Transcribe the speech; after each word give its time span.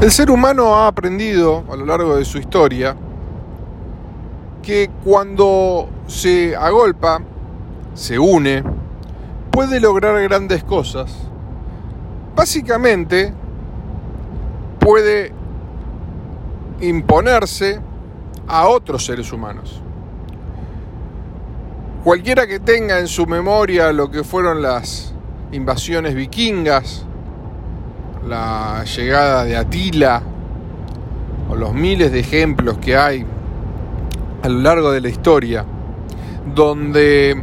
El 0.00 0.10
ser 0.10 0.30
humano 0.30 0.76
ha 0.76 0.86
aprendido 0.86 1.62
a 1.70 1.76
lo 1.76 1.84
largo 1.84 2.16
de 2.16 2.24
su 2.24 2.38
historia 2.38 2.96
que 4.62 4.88
cuando 5.04 5.90
se 6.06 6.56
agolpa, 6.56 7.20
se 7.92 8.18
une, 8.18 8.64
puede 9.50 9.78
lograr 9.78 10.18
grandes 10.22 10.64
cosas. 10.64 11.14
Básicamente 12.34 13.34
puede 14.78 15.34
imponerse 16.80 17.78
a 18.48 18.68
otros 18.68 19.04
seres 19.04 19.30
humanos. 19.34 19.82
Cualquiera 22.04 22.46
que 22.46 22.58
tenga 22.58 23.00
en 23.00 23.06
su 23.06 23.26
memoria 23.26 23.92
lo 23.92 24.10
que 24.10 24.24
fueron 24.24 24.62
las 24.62 25.12
invasiones 25.52 26.14
vikingas, 26.14 27.04
la 28.26 28.84
llegada 28.84 29.44
de 29.44 29.56
Atila, 29.56 30.22
o 31.48 31.56
los 31.56 31.72
miles 31.74 32.12
de 32.12 32.20
ejemplos 32.20 32.78
que 32.78 32.96
hay 32.96 33.26
a 34.42 34.48
lo 34.48 34.60
largo 34.60 34.90
de 34.92 35.00
la 35.00 35.08
historia, 35.08 35.64
donde 36.54 37.42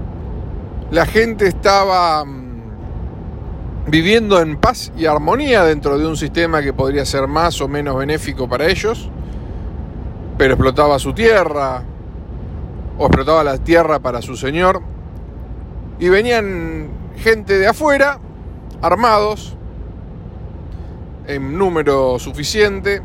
la 0.91 1.05
gente 1.05 1.47
estaba 1.47 2.23
mm, 2.23 2.61
viviendo 3.87 4.39
en 4.39 4.57
paz 4.57 4.91
y 4.97 5.05
armonía 5.05 5.63
dentro 5.63 5.97
de 5.97 6.07
un 6.07 6.15
sistema 6.15 6.61
que 6.61 6.73
podría 6.73 7.05
ser 7.05 7.27
más 7.27 7.59
o 7.61 7.67
menos 7.67 7.97
benéfico 7.97 8.47
para 8.47 8.67
ellos, 8.67 9.09
pero 10.37 10.53
explotaba 10.53 10.99
su 10.99 11.13
tierra 11.13 11.83
o 12.97 13.05
explotaba 13.05 13.43
la 13.43 13.57
tierra 13.57 13.99
para 13.99 14.21
su 14.21 14.35
señor, 14.35 14.81
y 15.99 16.09
venían 16.09 16.89
gente 17.17 17.57
de 17.57 17.67
afuera, 17.67 18.19
armados, 18.81 19.56
en 21.27 21.57
número 21.57 22.17
suficiente, 22.19 23.01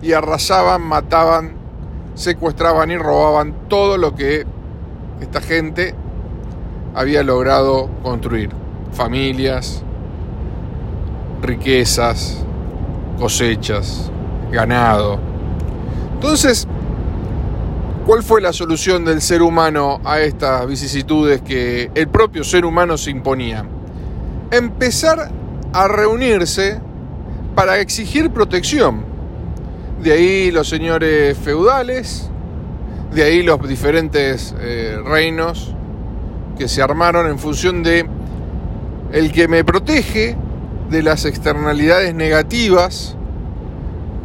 y 0.00 0.12
arrasaban, 0.12 0.82
mataban, 0.82 1.52
secuestraban 2.14 2.90
y 2.90 2.96
robaban 2.96 3.54
todo 3.68 3.96
lo 3.96 4.14
que 4.14 4.46
esta 5.20 5.40
gente 5.40 5.94
había 6.94 7.22
logrado 7.22 7.88
construir. 8.02 8.50
Familias, 8.92 9.82
riquezas, 11.42 12.44
cosechas, 13.18 14.10
ganado. 14.50 15.18
Entonces, 16.14 16.66
¿cuál 18.06 18.22
fue 18.22 18.40
la 18.40 18.52
solución 18.52 19.04
del 19.04 19.20
ser 19.20 19.42
humano 19.42 20.00
a 20.04 20.20
estas 20.20 20.66
vicisitudes 20.66 21.42
que 21.42 21.90
el 21.94 22.08
propio 22.08 22.44
ser 22.44 22.64
humano 22.64 22.96
se 22.96 23.10
imponía? 23.10 23.64
Empezar 24.50 25.30
a 25.72 25.88
reunirse 25.88 26.80
para 27.58 27.80
exigir 27.80 28.30
protección. 28.30 29.04
De 30.00 30.12
ahí 30.12 30.52
los 30.52 30.68
señores 30.68 31.36
feudales, 31.36 32.30
de 33.12 33.24
ahí 33.24 33.42
los 33.42 33.60
diferentes 33.68 34.54
eh, 34.60 34.96
reinos 35.04 35.74
que 36.56 36.68
se 36.68 36.82
armaron 36.82 37.28
en 37.28 37.36
función 37.36 37.82
de 37.82 38.08
el 39.10 39.32
que 39.32 39.48
me 39.48 39.64
protege 39.64 40.36
de 40.88 41.02
las 41.02 41.24
externalidades 41.24 42.14
negativas 42.14 43.16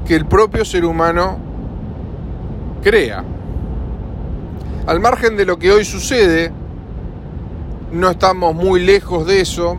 que 0.06 0.16
el 0.16 0.28
propio 0.28 0.64
ser 0.64 0.86
humano 0.86 1.40
crea. 2.84 3.24
Al 4.86 5.00
margen 5.00 5.38
de 5.38 5.46
lo 5.48 5.58
que 5.58 5.72
hoy 5.72 5.86
sucede, 5.86 6.52
no 7.94 8.12
estamos 8.12 8.54
muy 8.54 8.80
lejos 8.82 9.26
de 9.26 9.42
eso, 9.42 9.76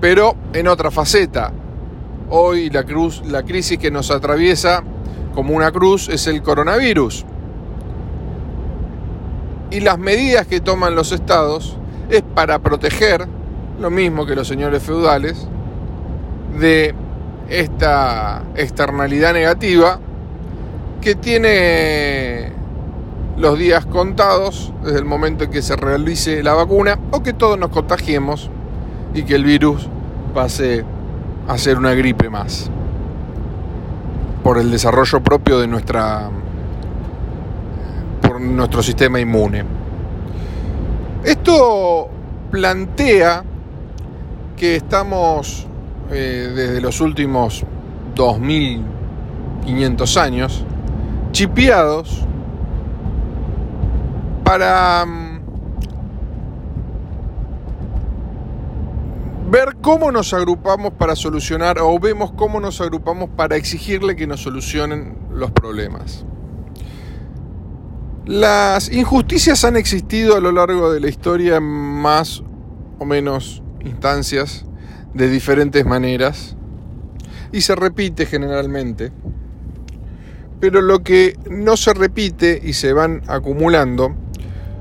pero 0.00 0.34
en 0.54 0.68
otra 0.68 0.90
faceta. 0.90 1.52
Hoy 2.28 2.70
la, 2.70 2.84
cruz, 2.84 3.22
la 3.26 3.44
crisis 3.44 3.78
que 3.78 3.90
nos 3.90 4.10
atraviesa 4.10 4.82
como 5.34 5.54
una 5.54 5.70
cruz 5.70 6.08
es 6.08 6.26
el 6.26 6.42
coronavirus. 6.42 7.24
Y 9.70 9.80
las 9.80 9.98
medidas 9.98 10.46
que 10.46 10.60
toman 10.60 10.94
los 10.94 11.12
estados 11.12 11.76
es 12.08 12.22
para 12.22 12.58
proteger, 12.60 13.26
lo 13.80 13.90
mismo 13.90 14.26
que 14.26 14.34
los 14.34 14.48
señores 14.48 14.82
feudales, 14.82 15.46
de 16.58 16.94
esta 17.48 18.42
externalidad 18.56 19.32
negativa 19.32 20.00
que 21.00 21.14
tiene 21.14 22.52
los 23.36 23.58
días 23.58 23.86
contados 23.86 24.72
desde 24.82 24.98
el 24.98 25.04
momento 25.04 25.44
en 25.44 25.50
que 25.50 25.62
se 25.62 25.76
realice 25.76 26.42
la 26.42 26.54
vacuna 26.54 26.98
o 27.10 27.22
que 27.22 27.32
todos 27.32 27.58
nos 27.58 27.70
contagiemos 27.70 28.50
y 29.14 29.22
que 29.22 29.34
el 29.34 29.44
virus 29.44 29.88
pase 30.34 30.84
a 31.48 31.58
ser 31.58 31.78
una 31.78 31.94
gripe 31.94 32.28
más 32.28 32.70
por 34.42 34.58
el 34.58 34.70
desarrollo 34.70 35.20
propio 35.20 35.58
de 35.58 35.66
nuestra 35.66 36.28
por 38.22 38.40
nuestro 38.40 38.82
sistema 38.82 39.20
inmune. 39.20 39.64
Esto 41.24 42.08
plantea 42.50 43.44
que 44.56 44.76
estamos 44.76 45.66
eh, 46.10 46.52
desde 46.54 46.80
los 46.80 47.00
últimos 47.00 47.64
2500 48.14 50.16
años 50.16 50.64
chipeados 51.32 52.22
para 54.44 55.04
ver 59.56 59.76
cómo 59.80 60.12
nos 60.12 60.34
agrupamos 60.34 60.92
para 60.92 61.16
solucionar 61.16 61.78
o 61.80 61.98
vemos 61.98 62.30
cómo 62.32 62.60
nos 62.60 62.82
agrupamos 62.82 63.30
para 63.30 63.56
exigirle 63.56 64.14
que 64.14 64.26
nos 64.26 64.42
solucionen 64.42 65.16
los 65.32 65.50
problemas. 65.50 66.26
Las 68.26 68.92
injusticias 68.92 69.64
han 69.64 69.76
existido 69.76 70.36
a 70.36 70.40
lo 70.40 70.52
largo 70.52 70.92
de 70.92 71.00
la 71.00 71.08
historia 71.08 71.56
en 71.56 71.62
más 71.62 72.42
o 72.98 73.06
menos 73.06 73.62
instancias 73.80 74.66
de 75.14 75.30
diferentes 75.30 75.86
maneras 75.86 76.54
y 77.50 77.62
se 77.62 77.74
repite 77.76 78.26
generalmente. 78.26 79.10
Pero 80.60 80.82
lo 80.82 81.02
que 81.02 81.34
no 81.50 81.78
se 81.78 81.94
repite 81.94 82.60
y 82.62 82.74
se 82.74 82.92
van 82.92 83.22
acumulando 83.26 84.14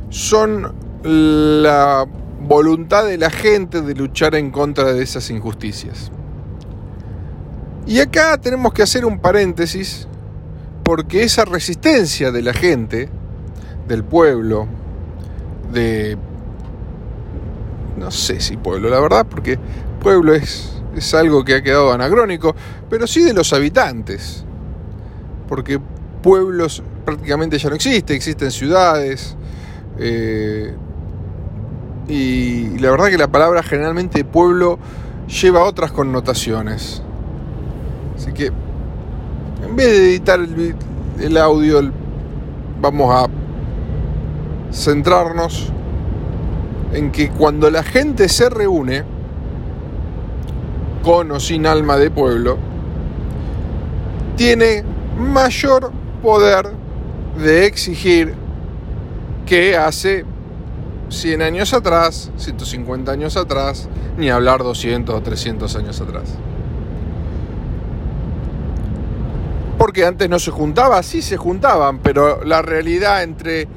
son 0.10 0.76
la 1.02 2.06
voluntad 2.48 3.06
de 3.06 3.18
la 3.18 3.30
gente 3.30 3.82
de 3.82 3.96
luchar 3.96 4.36
en 4.36 4.52
contra 4.52 4.94
de 4.94 5.04
esas 5.04 5.30
injusticias. 5.30 6.12
Y 7.88 8.00
acá 8.00 8.38
tenemos 8.38 8.74
que 8.74 8.82
hacer 8.82 9.06
un 9.06 9.20
paréntesis 9.20 10.08
porque 10.84 11.24
esa 11.24 11.46
resistencia 11.46 12.32
de 12.32 12.42
la 12.42 12.54
gente, 12.54 13.10
del 13.88 14.04
pueblo, 14.04 14.68
de... 15.72 16.18
no 17.98 18.12
sé 18.12 18.40
si 18.40 18.58
pueblo, 18.58 18.90
la 18.90 19.00
verdad, 19.00 19.26
porque 19.28 19.60
pueblo 20.00 20.34
es, 20.34 20.82
es 20.96 21.14
algo 21.14 21.44
que 21.44 21.56
ha 21.56 21.64
quedado 21.64 21.92
anacrónico, 21.92 22.56
pero 22.90 23.08
sí 23.08 23.24
de 23.24 23.34
los 23.34 23.52
habitantes, 23.54 24.46
porque 25.48 25.80
pueblos 26.22 26.84
prácticamente 27.04 27.58
ya 27.58 27.70
no 27.70 27.76
existen, 27.76 28.16
existen 28.16 28.52
ciudades, 28.52 29.36
eh, 30.00 30.76
y 32.08 32.78
la 32.80 32.92
verdad 32.92 33.08
que 33.08 33.18
la 33.18 33.28
palabra 33.28 33.64
generalmente 33.64 34.24
pueblo 34.24 34.78
lleva 35.28 35.64
otras 35.64 35.92
connotaciones. 35.92 37.02
Así 38.16 38.32
que 38.32 38.48
en 38.48 39.76
vez 39.76 39.88
de 39.88 40.10
editar 40.12 40.40
el, 40.40 40.76
el 41.20 41.38
audio, 41.38 41.82
vamos 42.80 43.14
a 43.14 43.28
centrarnos 44.72 45.72
en 46.94 47.12
que 47.12 47.30
cuando 47.30 47.70
la 47.70 47.84
gente 47.84 48.30
se 48.30 48.50
reúne, 48.50 49.04
con 51.04 51.32
o 51.32 51.40
sin 51.40 51.68
alma 51.68 51.98
de 51.98 52.10
pueblo, 52.10 52.58
tiene 54.36 54.84
mayor 55.18 55.92
poder 56.22 56.68
de 57.38 57.66
exigir 57.66 58.34
que 59.46 59.78
hace 59.78 60.26
100 61.10 61.42
años 61.42 61.74
atrás, 61.74 62.32
150 62.38 63.12
años 63.12 63.38
atrás, 63.38 63.90
ni 64.18 64.30
hablar 64.30 64.64
200 64.64 65.16
o 65.16 65.22
300 65.22 65.76
años 65.76 66.02
atrás. 66.02 66.36
Porque 69.78 70.06
antes 70.06 70.30
no 70.30 70.40
se 70.40 70.52
juntaba, 70.52 71.04
sí 71.04 71.22
se 71.22 71.38
juntaban, 71.38 72.00
pero 72.00 72.44
la 72.44 72.62
realidad 72.62 73.24
entre 73.24 73.68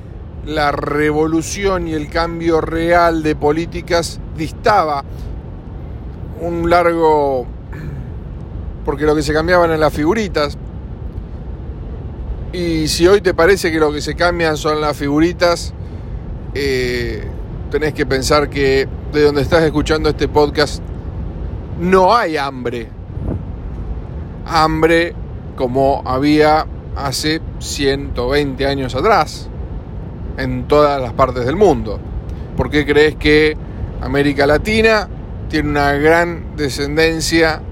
la 0.47 0.73
revolución 0.73 1.89
y 1.89 1.95
el 1.95 2.09
cambio 2.09 2.61
real 2.61 3.23
de 3.23 3.37
políticas 3.37 4.21
distaba 4.37 5.05
un 6.41 6.71
largo, 6.71 7.47
porque 8.85 9.05
lo 9.05 9.15
que 9.15 9.23
se 9.23 9.33
cambiaban 9.33 9.71
eran 9.71 9.81
las 9.81 9.93
figuritas. 9.93 10.57
Y 12.53 12.89
si 12.89 13.07
hoy 13.07 13.21
te 13.21 13.35
parece 13.35 13.71
que 13.71 13.79
lo 13.79 13.93
que 13.93 14.01
se 14.01 14.15
cambian 14.15 14.57
son 14.57 14.81
las 14.81 14.97
figuritas, 14.97 15.75
eh, 16.61 17.23
tenés 17.71 17.95
que 17.95 18.05
pensar 18.05 18.51
que 18.51 18.89
de 19.13 19.23
donde 19.23 19.43
estás 19.43 19.63
escuchando 19.63 20.09
este 20.09 20.27
podcast 20.27 20.83
no 21.81 22.17
hay 22.17 22.37
hambre. 22.37 22.89
hambre 24.45 25.15
como 25.55 26.03
había 26.05 26.67
hace 26.97 27.41
120 27.61 28.67
años 28.67 28.97
atrás 28.97 29.49
en 30.37 30.67
todas 30.67 31.01
las 31.01 31.13
partes 31.13 31.47
del 31.47 31.55
mundo. 31.55 32.01
¿Por 32.57 32.71
qué 32.71 32.85
crees 32.85 33.15
que 33.15 33.57
América 34.01 34.45
Latina 34.45 35.09
tiene 35.49 35.69
una 35.69 35.93
gran 35.93 36.57
descendencia 36.57 37.63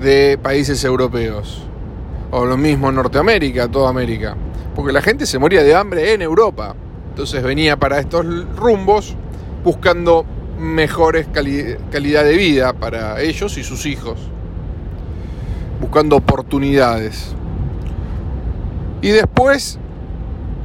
de 0.00 0.36
países 0.42 0.82
europeos? 0.82 1.62
O 2.32 2.44
lo 2.44 2.56
mismo 2.56 2.90
Norteamérica, 2.90 3.68
toda 3.68 3.88
América. 3.90 4.36
Porque 4.74 4.92
la 4.92 5.00
gente 5.00 5.26
se 5.26 5.38
moría 5.38 5.62
de 5.62 5.76
hambre 5.76 6.12
en 6.12 6.22
Europa. 6.22 6.74
Entonces 7.14 7.44
venía 7.44 7.76
para 7.76 8.00
estos 8.00 8.26
rumbos 8.56 9.14
buscando 9.62 10.26
mejores 10.58 11.28
calidad 11.28 12.24
de 12.24 12.36
vida 12.36 12.72
para 12.72 13.20
ellos 13.20 13.56
y 13.56 13.62
sus 13.62 13.86
hijos. 13.86 14.18
Buscando 15.80 16.16
oportunidades. 16.16 17.36
Y 19.00 19.10
después, 19.10 19.78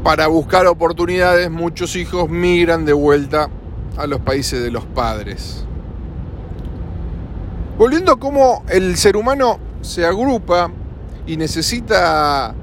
para 0.03 0.25
buscar 0.25 0.65
oportunidades, 0.65 1.51
muchos 1.51 1.95
hijos 1.95 2.31
migran 2.31 2.83
de 2.83 2.93
vuelta 2.93 3.51
a 3.95 4.07
los 4.07 4.19
países 4.19 4.63
de 4.63 4.71
los 4.71 4.85
padres. 4.85 5.65
Volviendo 7.77 8.13
a 8.13 8.19
cómo 8.19 8.63
el 8.69 8.97
ser 8.97 9.17
humano 9.17 9.59
se 9.81 10.03
agrupa 10.03 10.71
y 11.27 11.37
necesita 11.37 12.55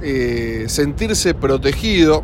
eh, 0.00 0.64
sentirse 0.68 1.34
protegido, 1.34 2.22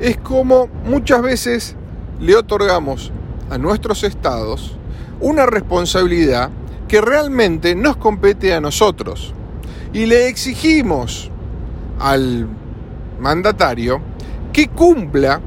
es 0.00 0.16
como 0.18 0.68
muchas 0.84 1.22
veces 1.22 1.76
le 2.20 2.36
otorgamos 2.36 3.12
a 3.50 3.58
nuestros 3.58 4.02
estados 4.02 4.76
una 5.20 5.46
responsabilidad 5.46 6.50
que 6.88 7.00
realmente 7.00 7.74
nos 7.74 7.96
compete 7.96 8.54
a 8.54 8.60
nosotros 8.60 9.32
y 9.92 10.06
le 10.06 10.28
exigimos 10.28 11.30
al 11.98 12.46
mandatario 13.18 14.00
que 14.52 14.68
cumpla 14.68 15.40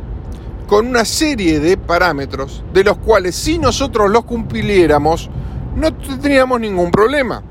con 0.67 0.87
una 0.87 1.05
serie 1.05 1.59
de 1.59 1.77
parámetros 1.77 2.63
de 2.73 2.83
los 2.83 2.97
cuales 2.97 3.35
si 3.35 3.57
nosotros 3.59 4.09
los 4.09 4.25
cumpliéramos 4.25 5.29
no 5.75 5.93
tendríamos 5.93 6.59
ningún 6.59 6.91
problema. 6.91 7.43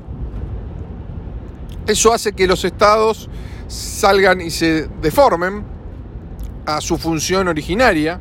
Eso 1.87 2.13
hace 2.13 2.33
que 2.33 2.47
los 2.47 2.63
estados 2.63 3.29
salgan 3.67 4.41
y 4.41 4.51
se 4.51 4.87
deformen 5.01 5.63
a 6.77 6.81
su 6.81 6.97
función 6.97 7.47
originaria 7.47 8.19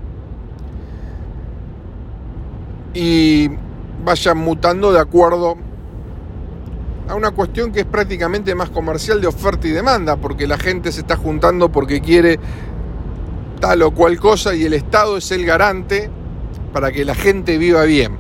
y 2.94 3.48
vayan 4.04 4.38
mutando 4.38 4.92
de 4.92 5.00
acuerdo 5.00 5.56
a 7.08 7.14
una 7.14 7.30
cuestión 7.30 7.72
que 7.72 7.80
es 7.80 7.86
prácticamente 7.86 8.54
más 8.54 8.70
comercial 8.70 9.20
de 9.20 9.26
oferta 9.26 9.66
y 9.66 9.70
demanda, 9.70 10.16
porque 10.16 10.46
la 10.46 10.58
gente 10.58 10.92
se 10.92 11.00
está 11.00 11.16
juntando 11.16 11.70
porque 11.70 12.00
quiere 12.00 12.38
tal 13.60 13.82
o 13.82 13.90
cual 13.92 14.18
cosa 14.20 14.54
y 14.54 14.64
el 14.64 14.74
Estado 14.74 15.16
es 15.16 15.30
el 15.30 15.44
garante 15.44 16.10
para 16.72 16.92
que 16.92 17.04
la 17.04 17.14
gente 17.14 17.58
viva 17.58 17.84
bien. 17.84 18.16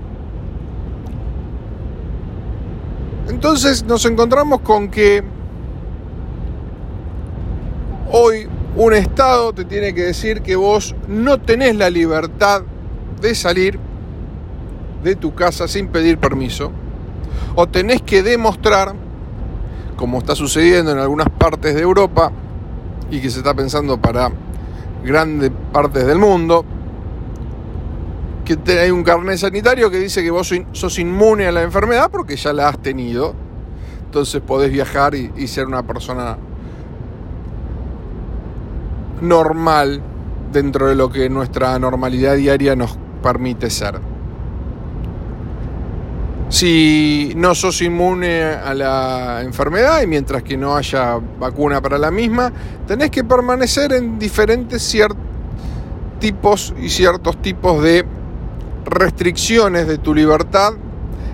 Entonces 3.28 3.84
nos 3.84 4.04
encontramos 4.06 4.60
con 4.62 4.90
que 4.90 5.22
hoy 8.10 8.48
un 8.76 8.94
Estado 8.94 9.52
te 9.52 9.64
tiene 9.64 9.94
que 9.94 10.04
decir 10.04 10.42
que 10.42 10.56
vos 10.56 10.94
no 11.08 11.38
tenés 11.38 11.76
la 11.76 11.90
libertad 11.90 12.62
de 13.20 13.34
salir 13.34 13.78
de 15.02 15.16
tu 15.16 15.34
casa 15.34 15.68
sin 15.68 15.88
pedir 15.88 16.18
permiso 16.18 16.72
o 17.54 17.66
tenés 17.66 18.02
que 18.02 18.22
demostrar, 18.22 18.94
como 19.96 20.18
está 20.18 20.34
sucediendo 20.34 20.92
en 20.92 20.98
algunas 20.98 21.28
partes 21.28 21.74
de 21.74 21.80
Europa 21.82 22.30
y 23.10 23.20
que 23.20 23.30
se 23.30 23.38
está 23.38 23.52
pensando 23.54 24.00
para 24.00 24.30
grandes 25.04 25.50
partes 25.72 26.06
del 26.06 26.18
mundo, 26.18 26.64
que 28.44 28.56
hay 28.78 28.90
un 28.90 29.02
carnet 29.02 29.38
sanitario 29.38 29.90
que 29.90 29.98
dice 29.98 30.22
que 30.22 30.30
vos 30.30 30.54
sos 30.72 30.98
inmune 30.98 31.46
a 31.46 31.52
la 31.52 31.62
enfermedad 31.62 32.10
porque 32.10 32.36
ya 32.36 32.52
la 32.52 32.68
has 32.68 32.78
tenido. 32.80 33.34
Entonces 34.04 34.40
podés 34.40 34.70
viajar 34.70 35.14
y, 35.14 35.32
y 35.36 35.48
ser 35.48 35.66
una 35.66 35.82
persona 35.82 36.38
normal 39.20 40.02
dentro 40.52 40.88
de 40.88 40.94
lo 40.94 41.10
que 41.10 41.28
nuestra 41.28 41.78
normalidad 41.78 42.36
diaria 42.36 42.74
nos 42.74 42.98
permite 43.22 43.70
ser. 43.70 44.00
Si 46.48 47.34
no 47.36 47.54
sos 47.54 47.82
inmune 47.82 48.42
a 48.42 48.72
la 48.72 49.42
enfermedad 49.42 50.00
y 50.00 50.06
mientras 50.06 50.42
que 50.42 50.56
no 50.56 50.76
haya 50.76 51.18
vacuna 51.38 51.82
para 51.82 51.98
la 51.98 52.10
misma, 52.10 52.50
tenés 52.86 53.10
que 53.10 53.22
permanecer 53.22 53.92
en 53.92 54.18
diferentes 54.18 54.96
tipos 56.18 56.74
y 56.80 56.88
ciertos 56.88 57.42
tipos 57.42 57.82
de 57.82 58.06
restricciones 58.86 59.86
de 59.86 59.98
tu 59.98 60.14
libertad 60.14 60.72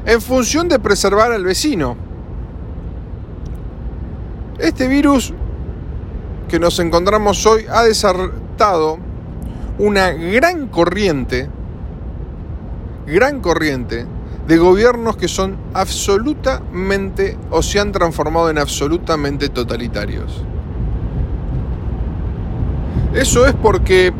en 0.04 0.20
función 0.20 0.68
de 0.68 0.80
preservar 0.80 1.30
al 1.30 1.44
vecino. 1.44 1.96
Este 4.58 4.88
virus 4.88 5.32
que 6.48 6.58
nos 6.58 6.78
encontramos 6.78 7.44
hoy 7.46 7.66
ha 7.70 7.82
desartado 7.82 8.98
una 9.78 10.10
gran 10.10 10.68
corriente, 10.68 11.48
gran 13.06 13.40
corriente 13.40 14.06
de 14.46 14.58
gobiernos 14.58 15.16
que 15.16 15.28
son 15.28 15.56
absolutamente 15.72 17.38
o 17.50 17.62
se 17.62 17.80
han 17.80 17.92
transformado 17.92 18.50
en 18.50 18.58
absolutamente 18.58 19.48
totalitarios. 19.48 20.44
Eso 23.14 23.46
es 23.46 23.54
porque 23.54 24.12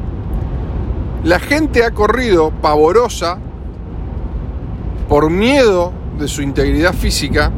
la 1.24 1.40
gente 1.40 1.84
ha 1.84 1.90
corrido 1.90 2.50
pavorosa 2.50 3.38
por 5.08 5.30
miedo 5.30 5.92
de 6.18 6.28
su 6.28 6.42
integridad 6.42 6.94
física 6.94 7.50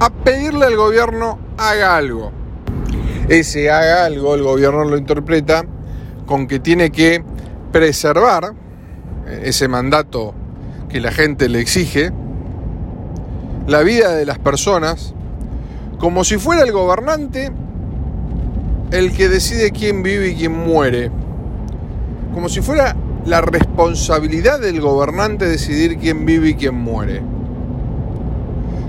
a 0.00 0.10
pedirle 0.10 0.66
al 0.66 0.76
gobierno 0.76 1.38
haga 1.56 1.96
algo. 1.96 2.39
Ese 3.30 3.70
haga 3.70 4.06
algo, 4.06 4.34
el 4.34 4.42
gobierno 4.42 4.84
lo 4.84 4.98
interpreta 4.98 5.64
con 6.26 6.48
que 6.48 6.58
tiene 6.58 6.90
que 6.90 7.22
preservar 7.70 8.54
ese 9.44 9.68
mandato 9.68 10.34
que 10.88 11.00
la 11.00 11.12
gente 11.12 11.48
le 11.48 11.60
exige, 11.60 12.10
la 13.68 13.82
vida 13.82 14.16
de 14.16 14.26
las 14.26 14.40
personas, 14.40 15.14
como 16.00 16.24
si 16.24 16.38
fuera 16.38 16.64
el 16.64 16.72
gobernante 16.72 17.52
el 18.90 19.12
que 19.12 19.28
decide 19.28 19.70
quién 19.70 20.02
vive 20.02 20.30
y 20.30 20.34
quién 20.34 20.50
muere, 20.50 21.12
como 22.34 22.48
si 22.48 22.60
fuera 22.60 22.96
la 23.26 23.42
responsabilidad 23.42 24.58
del 24.58 24.80
gobernante 24.80 25.46
decidir 25.46 25.98
quién 25.98 26.26
vive 26.26 26.48
y 26.48 26.54
quién 26.54 26.74
muere. 26.74 27.22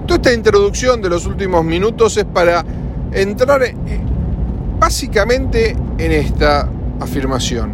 Toda 0.08 0.16
esta 0.16 0.34
introducción 0.34 1.00
de 1.00 1.10
los 1.10 1.28
últimos 1.28 1.64
minutos 1.64 2.18
es 2.18 2.26
para 2.26 2.66
entrar 3.12 3.62
básicamente 4.82 5.78
en 6.00 6.12
esta 6.12 6.68
afirmación. 7.00 7.72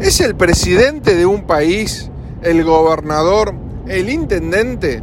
¿Es 0.00 0.20
el 0.20 0.36
presidente 0.36 1.14
de 1.14 1.24
un 1.24 1.46
país 1.46 2.10
el 2.42 2.62
gobernador, 2.62 3.54
el 3.86 4.10
intendente, 4.10 5.02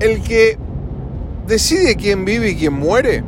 el 0.00 0.20
que 0.20 0.58
decide 1.46 1.94
quién 1.94 2.24
vive 2.24 2.50
y 2.50 2.56
quién 2.56 2.72
muere? 2.72 3.22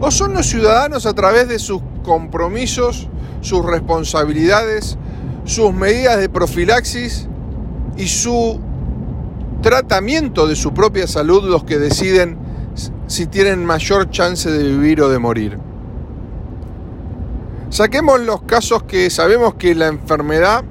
¿O 0.00 0.10
son 0.10 0.32
los 0.32 0.46
ciudadanos 0.46 1.04
a 1.04 1.12
través 1.12 1.46
de 1.46 1.58
sus 1.58 1.82
compromisos, 2.04 3.10
sus 3.42 3.62
responsabilidades, 3.62 4.96
sus 5.44 5.74
medidas 5.74 6.18
de 6.18 6.30
profilaxis 6.30 7.28
y 7.98 8.06
su 8.06 8.58
tratamiento 9.60 10.46
de 10.46 10.56
su 10.56 10.72
propia 10.72 11.06
salud 11.06 11.44
los 11.44 11.64
que 11.64 11.76
deciden 11.78 12.38
si 13.10 13.26
tienen 13.26 13.66
mayor 13.66 14.08
chance 14.10 14.48
de 14.48 14.62
vivir 14.62 15.02
o 15.02 15.08
de 15.08 15.18
morir? 15.18 15.58
Saquemos 17.68 18.20
los 18.20 18.42
casos 18.42 18.84
que 18.84 19.10
sabemos 19.10 19.54
que 19.54 19.74
la 19.74 19.88
enfermedad 19.88 20.62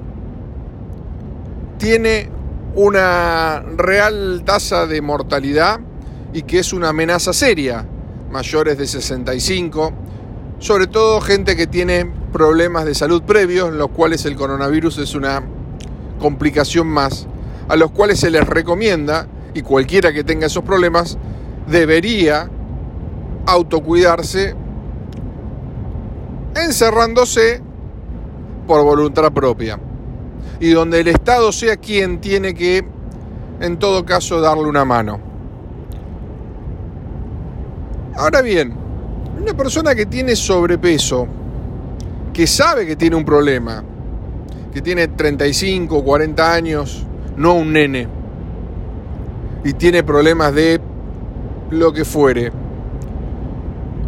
tiene 1.76 2.30
una 2.74 3.62
real 3.76 4.42
tasa 4.46 4.86
de 4.86 5.02
mortalidad 5.02 5.80
y 6.32 6.42
que 6.42 6.60
es 6.60 6.72
una 6.72 6.88
amenaza 6.88 7.34
seria, 7.34 7.84
mayores 8.30 8.78
de 8.78 8.86
65, 8.86 9.92
sobre 10.60 10.86
todo 10.86 11.20
gente 11.20 11.56
que 11.56 11.66
tiene 11.66 12.10
problemas 12.32 12.86
de 12.86 12.94
salud 12.94 13.22
previos, 13.22 13.70
los 13.70 13.90
cuales 13.90 14.24
el 14.24 14.34
coronavirus 14.34 14.96
es 14.96 15.14
una 15.14 15.42
complicación 16.18 16.86
más, 16.86 17.26
a 17.68 17.76
los 17.76 17.90
cuales 17.90 18.18
se 18.18 18.30
les 18.30 18.48
recomienda, 18.48 19.26
y 19.52 19.60
cualquiera 19.60 20.14
que 20.14 20.24
tenga 20.24 20.46
esos 20.46 20.64
problemas, 20.64 21.18
debería 21.70 22.50
autocuidarse 23.46 24.54
encerrándose 26.54 27.62
por 28.66 28.82
voluntad 28.82 29.32
propia 29.32 29.78
y 30.58 30.70
donde 30.70 31.00
el 31.00 31.08
Estado 31.08 31.52
sea 31.52 31.76
quien 31.76 32.20
tiene 32.20 32.54
que, 32.54 32.84
en 33.60 33.78
todo 33.78 34.04
caso, 34.04 34.40
darle 34.40 34.64
una 34.64 34.84
mano. 34.84 35.20
Ahora 38.16 38.42
bien, 38.42 38.74
una 39.40 39.54
persona 39.54 39.94
que 39.94 40.06
tiene 40.06 40.36
sobrepeso, 40.36 41.26
que 42.32 42.46
sabe 42.46 42.84
que 42.86 42.96
tiene 42.96 43.16
un 43.16 43.24
problema, 43.24 43.82
que 44.72 44.82
tiene 44.82 45.08
35, 45.08 46.04
40 46.04 46.52
años, 46.52 47.06
no 47.36 47.54
un 47.54 47.72
nene, 47.72 48.06
y 49.64 49.72
tiene 49.72 50.02
problemas 50.02 50.54
de 50.54 50.80
lo 51.70 51.92
que 51.92 52.04
fuere, 52.04 52.52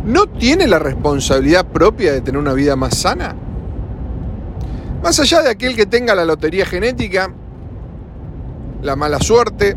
¿no 0.05 0.27
tiene 0.27 0.67
la 0.67 0.79
responsabilidad 0.79 1.67
propia 1.67 2.13
de 2.13 2.21
tener 2.21 2.41
una 2.41 2.53
vida 2.53 2.77
más 2.77 2.99
sana? 2.99 3.35
Más 5.03 5.19
allá 5.21 5.43
de 5.43 5.51
aquel 5.51 5.77
que 5.77 5.87
tenga 5.87 6.15
la 6.15 6.25
lotería 6.25 6.67
genética, 6.67 7.33
la 8.83 8.97
mala 8.97 9.21
suerte, 9.21 9.77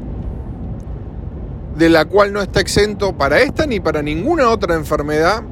de 1.76 1.90
la 1.90 2.06
cual 2.06 2.32
no 2.32 2.42
está 2.42 2.60
exento 2.60 3.18
para 3.18 3.40
esta 3.40 3.66
ni 3.66 3.80
para 3.80 4.02
ninguna 4.02 4.50
otra 4.50 4.76
enfermedad 4.76 5.44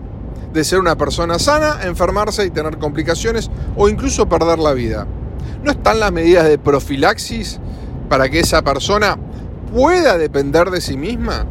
de 0.53 0.63
ser 0.63 0.79
una 0.79 0.95
persona 0.95 1.39
sana, 1.39 1.79
enfermarse 1.83 2.45
y 2.45 2.49
tener 2.49 2.77
complicaciones 2.77 3.49
o 3.75 3.89
incluso 3.89 4.29
perder 4.29 4.59
la 4.59 4.73
vida. 4.73 5.07
¿No 5.63 5.71
están 5.71 5.99
las 5.99 6.11
medidas 6.11 6.47
de 6.47 6.57
profilaxis 6.57 7.59
para 8.09 8.29
que 8.29 8.39
esa 8.39 8.61
persona 8.61 9.17
pueda 9.73 10.17
depender 10.17 10.69
de 10.69 10.81
sí 10.81 10.95
misma? 10.95 11.45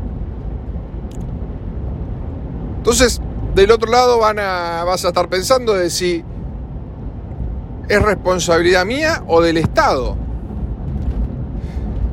Entonces, 2.83 3.21
del 3.55 3.71
otro 3.71 3.93
lado 3.93 4.19
van 4.19 4.41
a, 4.41 4.83
vas 4.83 5.05
a 5.05 5.09
estar 5.11 5.29
pensando 5.29 5.73
de 5.73 5.89
si 5.89 6.25
es 7.89 8.03
responsabilidad 8.03 8.85
mía 8.85 9.23
o 9.29 9.41
del 9.41 9.57
Estado. 9.59 10.17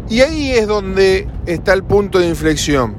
Y 0.10 0.22
ahí 0.22 0.52
es 0.52 0.68
donde 0.68 1.28
está 1.48 1.74
el 1.74 1.84
punto 1.84 2.20
de 2.20 2.28
inflexión. 2.28 2.96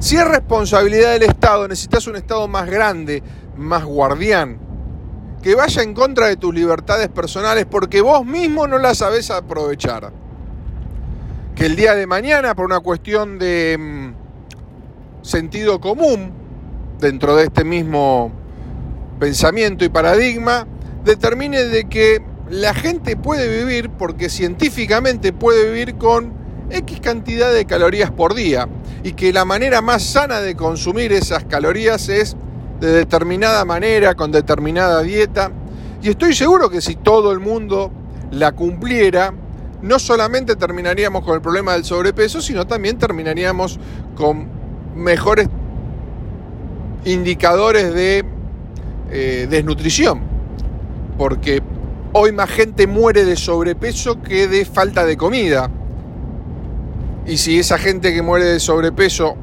Si 0.00 0.16
es 0.16 0.26
responsabilidad 0.26 1.12
del 1.12 1.22
Estado, 1.22 1.68
necesitas 1.68 2.08
un 2.08 2.16
Estado 2.16 2.48
más 2.48 2.68
grande, 2.68 3.22
más 3.56 3.84
guardián, 3.84 4.58
que 5.44 5.54
vaya 5.54 5.84
en 5.84 5.94
contra 5.94 6.26
de 6.26 6.36
tus 6.36 6.52
libertades 6.52 7.06
personales 7.10 7.64
porque 7.64 8.00
vos 8.00 8.26
mismo 8.26 8.66
no 8.66 8.78
las 8.78 8.98
sabés 8.98 9.30
aprovechar. 9.30 10.12
Que 11.54 11.66
el 11.66 11.76
día 11.76 11.94
de 11.94 12.08
mañana, 12.08 12.56
por 12.56 12.64
una 12.64 12.80
cuestión 12.80 13.38
de 13.38 13.76
mm, 13.78 15.24
sentido 15.24 15.80
común, 15.80 16.39
dentro 17.00 17.36
de 17.36 17.44
este 17.44 17.64
mismo 17.64 18.30
pensamiento 19.18 19.84
y 19.84 19.88
paradigma, 19.88 20.66
determine 21.04 21.64
de 21.64 21.88
que 21.88 22.22
la 22.48 22.74
gente 22.74 23.16
puede 23.16 23.64
vivir, 23.64 23.90
porque 23.90 24.28
científicamente 24.28 25.32
puede 25.32 25.70
vivir 25.70 25.96
con 25.96 26.32
X 26.70 27.00
cantidad 27.00 27.52
de 27.52 27.64
calorías 27.64 28.10
por 28.10 28.34
día, 28.34 28.68
y 29.02 29.12
que 29.12 29.32
la 29.32 29.44
manera 29.44 29.80
más 29.80 30.02
sana 30.02 30.40
de 30.40 30.54
consumir 30.54 31.12
esas 31.12 31.44
calorías 31.44 32.08
es 32.08 32.36
de 32.80 32.92
determinada 32.92 33.64
manera, 33.64 34.14
con 34.14 34.32
determinada 34.32 35.02
dieta, 35.02 35.50
y 36.02 36.08
estoy 36.08 36.34
seguro 36.34 36.70
que 36.70 36.80
si 36.80 36.96
todo 36.96 37.32
el 37.32 37.40
mundo 37.40 37.90
la 38.30 38.52
cumpliera, 38.52 39.34
no 39.82 39.98
solamente 39.98 40.56
terminaríamos 40.56 41.24
con 41.24 41.34
el 41.34 41.40
problema 41.40 41.72
del 41.72 41.84
sobrepeso, 41.84 42.40
sino 42.40 42.66
también 42.66 42.98
terminaríamos 42.98 43.78
con 44.14 44.46
mejores 44.94 45.48
indicadores 47.04 47.94
de 47.94 48.24
eh, 49.10 49.46
desnutrición. 49.50 50.22
Porque 51.18 51.62
Hoy 52.12 52.32
más 52.32 52.50
gente 52.50 52.88
muere 52.88 53.24
de 53.24 53.36
sobrepeso 53.36 54.20
que 54.20 54.48
de 54.48 54.64
falta 54.64 55.04
de 55.04 55.16
comida. 55.16 55.70
Y 57.24 57.36
si 57.36 57.60
esa 57.60 57.78
gente 57.78 58.12
que 58.12 58.20
muere 58.20 58.46
de 58.46 58.58
sobrepeso 58.58 59.36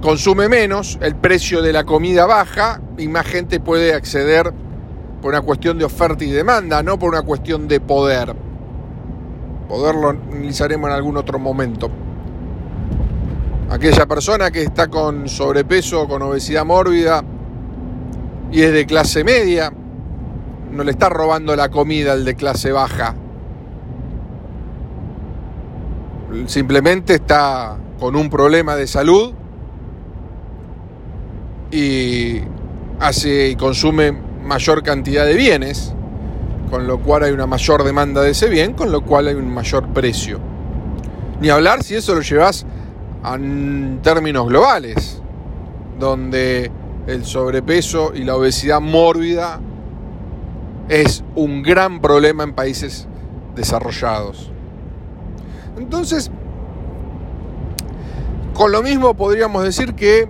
consume 0.00 0.48
menos, 0.48 0.98
el 1.02 1.16
precio 1.16 1.60
de 1.60 1.74
la 1.74 1.84
comida 1.84 2.24
baja 2.24 2.80
y 2.96 3.08
más 3.08 3.26
gente 3.26 3.60
puede 3.60 3.92
acceder 3.92 4.50
por 5.20 5.34
una 5.34 5.42
cuestión 5.42 5.78
de 5.78 5.84
oferta 5.84 6.24
y 6.24 6.30
demanda, 6.30 6.82
no 6.82 6.98
por 6.98 7.10
una 7.10 7.20
cuestión 7.20 7.68
de 7.68 7.80
poder. 7.80 8.34
Poder 9.68 9.94
lo 9.94 10.08
analizaremos 10.08 10.88
en 10.88 10.96
algún 10.96 11.18
otro 11.18 11.38
momento. 11.38 11.90
Aquella 13.70 14.04
persona 14.04 14.50
que 14.50 14.64
está 14.64 14.88
con 14.88 15.28
sobrepeso, 15.28 16.08
con 16.08 16.22
obesidad 16.22 16.64
mórbida 16.64 17.22
y 18.50 18.62
es 18.62 18.72
de 18.72 18.84
clase 18.84 19.22
media, 19.22 19.72
no 20.72 20.82
le 20.82 20.90
está 20.90 21.08
robando 21.08 21.54
la 21.54 21.68
comida 21.68 22.12
al 22.12 22.24
de 22.24 22.34
clase 22.34 22.72
baja. 22.72 23.14
Simplemente 26.46 27.14
está 27.14 27.76
con 28.00 28.16
un 28.16 28.28
problema 28.28 28.74
de 28.74 28.88
salud 28.88 29.34
y 31.70 32.40
hace 32.98 33.50
y 33.50 33.56
consume 33.56 34.10
mayor 34.44 34.82
cantidad 34.82 35.24
de 35.26 35.34
bienes, 35.34 35.94
con 36.70 36.88
lo 36.88 36.98
cual 36.98 37.22
hay 37.22 37.30
una 37.30 37.46
mayor 37.46 37.84
demanda 37.84 38.20
de 38.22 38.32
ese 38.32 38.48
bien, 38.48 38.72
con 38.72 38.90
lo 38.90 39.02
cual 39.02 39.28
hay 39.28 39.36
un 39.36 39.54
mayor 39.54 39.86
precio. 39.90 40.40
Ni 41.40 41.50
hablar 41.50 41.84
si 41.84 41.94
eso 41.94 42.16
lo 42.16 42.20
llevas 42.20 42.66
a 43.22 43.38
términos 44.02 44.48
globales, 44.48 45.20
donde 45.98 46.70
el 47.06 47.24
sobrepeso 47.24 48.12
y 48.14 48.24
la 48.24 48.36
obesidad 48.36 48.80
mórbida 48.80 49.60
es 50.88 51.22
un 51.34 51.62
gran 51.62 52.00
problema 52.00 52.44
en 52.44 52.54
países 52.54 53.06
desarrollados. 53.54 54.50
Entonces, 55.76 56.30
con 58.54 58.72
lo 58.72 58.82
mismo 58.82 59.14
podríamos 59.14 59.64
decir 59.64 59.94
que, 59.94 60.28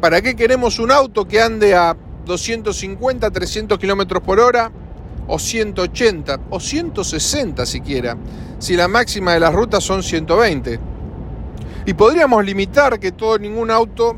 ¿para 0.00 0.20
qué 0.20 0.36
queremos 0.36 0.78
un 0.78 0.90
auto 0.90 1.26
que 1.26 1.40
ande 1.40 1.74
a 1.74 1.96
250, 2.26 3.30
300 3.30 3.78
kilómetros 3.78 4.22
por 4.22 4.40
hora? 4.40 4.70
O 5.26 5.38
180, 5.38 6.40
o 6.50 6.58
160 6.58 7.66
siquiera, 7.66 8.16
si 8.58 8.76
la 8.76 8.88
máxima 8.88 9.34
de 9.34 9.40
las 9.40 9.54
rutas 9.54 9.84
son 9.84 10.02
120. 10.02 10.80
Y 11.88 11.94
podríamos 11.94 12.44
limitar 12.44 13.00
que 13.00 13.12
todo 13.12 13.38
ningún 13.38 13.70
auto 13.70 14.14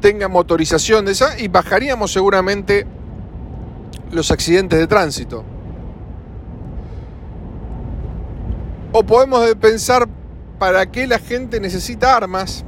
tenga 0.00 0.28
motorización 0.28 1.04
de 1.04 1.10
esa 1.10 1.36
y 1.40 1.48
bajaríamos 1.48 2.12
seguramente 2.12 2.86
los 4.12 4.30
accidentes 4.30 4.78
de 4.78 4.86
tránsito. 4.86 5.42
O 8.92 9.02
podemos 9.02 9.44
pensar 9.56 10.06
para 10.60 10.86
qué 10.86 11.08
la 11.08 11.18
gente 11.18 11.58
necesita 11.58 12.16
armas 12.16 12.64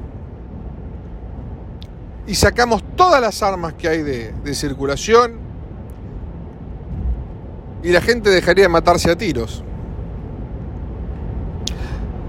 y 2.26 2.34
sacamos 2.34 2.82
todas 2.96 3.20
las 3.20 3.44
armas 3.44 3.74
que 3.74 3.86
hay 3.86 4.02
de, 4.02 4.32
de 4.32 4.54
circulación 4.56 5.38
y 7.84 7.90
la 7.90 8.00
gente 8.00 8.30
dejaría 8.30 8.64
de 8.64 8.70
matarse 8.70 9.08
a 9.08 9.16
tiros. 9.16 9.62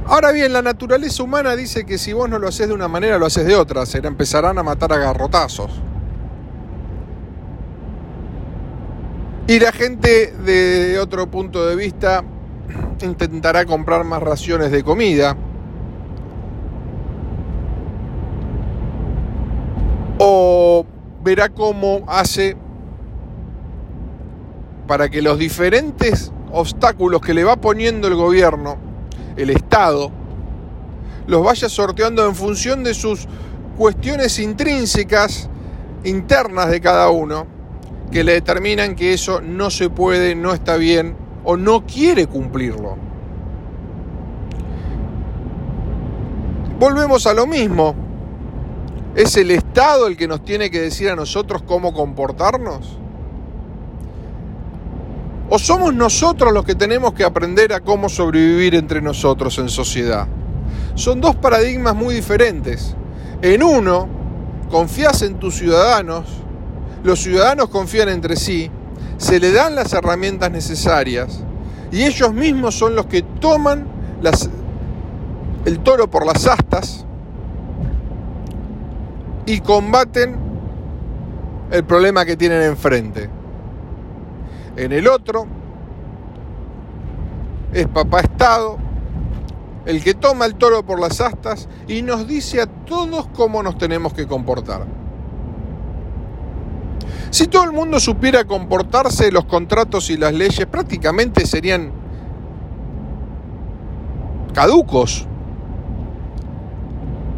Ahora 0.09 0.31
bien, 0.31 0.53
la 0.53 0.61
naturaleza 0.61 1.21
humana 1.21 1.53
dice 1.57 1.85
que 1.85 1.97
si 1.97 2.13
vos 2.13 2.29
no 2.29 2.39
lo 2.39 2.47
haces 2.47 2.69
de 2.69 2.73
una 2.73 2.87
manera, 2.87 3.17
lo 3.17 3.25
haces 3.25 3.45
de 3.45 3.55
otra. 3.55 3.85
Se 3.85 3.97
empezarán 3.97 4.57
a 4.57 4.63
matar 4.63 4.93
a 4.93 4.97
garrotazos. 4.97 5.69
Y 9.47 9.59
la 9.59 9.73
gente 9.73 10.31
de 10.31 10.97
otro 10.99 11.27
punto 11.29 11.65
de 11.65 11.75
vista 11.75 12.23
intentará 13.01 13.65
comprar 13.65 14.05
más 14.05 14.23
raciones 14.23 14.71
de 14.71 14.81
comida. 14.81 15.35
O 20.19 20.85
verá 21.21 21.49
cómo 21.49 22.05
hace 22.07 22.55
para 24.87 25.09
que 25.09 25.21
los 25.21 25.37
diferentes 25.37 26.31
obstáculos 26.53 27.19
que 27.19 27.33
le 27.33 27.43
va 27.43 27.57
poniendo 27.57 28.07
el 28.07 28.15
gobierno, 28.15 28.86
el 29.37 29.51
Estado, 29.51 30.11
los 31.27 31.43
vaya 31.43 31.69
sorteando 31.69 32.25
en 32.25 32.35
función 32.35 32.83
de 32.83 32.93
sus 32.93 33.27
cuestiones 33.77 34.39
intrínsecas, 34.39 35.49
internas 36.03 36.69
de 36.69 36.81
cada 36.81 37.09
uno 37.09 37.45
que 38.11 38.23
le 38.23 38.33
determinan 38.33 38.95
que 38.95 39.13
eso 39.13 39.41
no 39.41 39.69
se 39.69 39.89
puede, 39.89 40.33
no 40.35 40.53
está 40.53 40.77
bien 40.77 41.15
o 41.43 41.57
no 41.57 41.85
quiere 41.85 42.27
cumplirlo. 42.27 42.97
Volvemos 46.79 47.25
a 47.27 47.33
lo 47.33 47.47
mismo. 47.47 47.95
¿Es 49.15 49.35
el 49.35 49.51
Estado 49.51 50.07
el 50.07 50.15
que 50.15 50.27
nos 50.27 50.45
tiene 50.45 50.69
que 50.69 50.79
decir 50.79 51.09
a 51.09 51.15
nosotros 51.15 51.63
cómo 51.63 51.91
comportarnos? 51.91 52.99
¿O 55.49 55.59
somos 55.59 55.93
nosotros 55.93 56.51
los 56.51 56.65
que 56.65 56.75
tenemos 56.75 57.13
que 57.13 57.23
aprender 57.23 57.73
a 57.73 57.79
cómo 57.79 58.09
sobrevivir 58.09 58.75
entre 58.75 59.01
nosotros 59.01 59.57
en 59.59 59.69
sociedad? 59.69 60.27
Son 60.95 61.21
dos 61.21 61.35
paradigmas 61.35 61.95
muy 61.95 62.15
diferentes. 62.15 62.95
En 63.41 63.63
uno, 63.63 64.09
confías 64.69 65.21
en 65.21 65.35
tus 65.39 65.55
ciudadanos 65.55 66.25
los 67.03 67.21
ciudadanos 67.21 67.69
confían 67.69 68.09
entre 68.09 68.35
sí, 68.35 68.69
se 69.17 69.39
le 69.39 69.51
dan 69.51 69.75
las 69.75 69.93
herramientas 69.93 70.51
necesarias 70.51 71.43
y 71.91 72.03
ellos 72.03 72.33
mismos 72.33 72.75
son 72.75 72.95
los 72.95 73.05
que 73.05 73.21
toman 73.21 73.87
el 75.65 75.79
toro 75.79 76.09
por 76.09 76.25
las 76.25 76.45
astas 76.47 77.05
y 79.45 79.61
combaten 79.61 80.35
el 81.71 81.83
problema 81.85 82.25
que 82.25 82.35
tienen 82.35 82.61
enfrente. 82.63 83.29
En 84.77 84.91
el 84.91 85.07
otro 85.07 85.47
es 87.73 87.87
papá 87.87 88.21
Estado 88.21 88.77
el 89.87 90.03
que 90.03 90.13
toma 90.13 90.45
el 90.45 90.55
toro 90.55 90.85
por 90.85 90.99
las 90.99 91.19
astas 91.21 91.67
y 91.87 92.01
nos 92.01 92.27
dice 92.27 92.61
a 92.61 92.67
todos 92.67 93.27
cómo 93.33 93.63
nos 93.63 93.77
tenemos 93.77 94.13
que 94.13 94.27
comportar. 94.27 94.85
Si 97.29 97.47
todo 97.47 97.63
el 97.63 97.71
mundo 97.71 97.99
supiera 97.99 98.45
comportarse, 98.45 99.31
los 99.31 99.45
contratos 99.45 100.09
y 100.09 100.17
las 100.17 100.33
leyes 100.33 100.65
prácticamente 100.65 101.45
serían 101.45 101.91
caducos. 104.53 105.25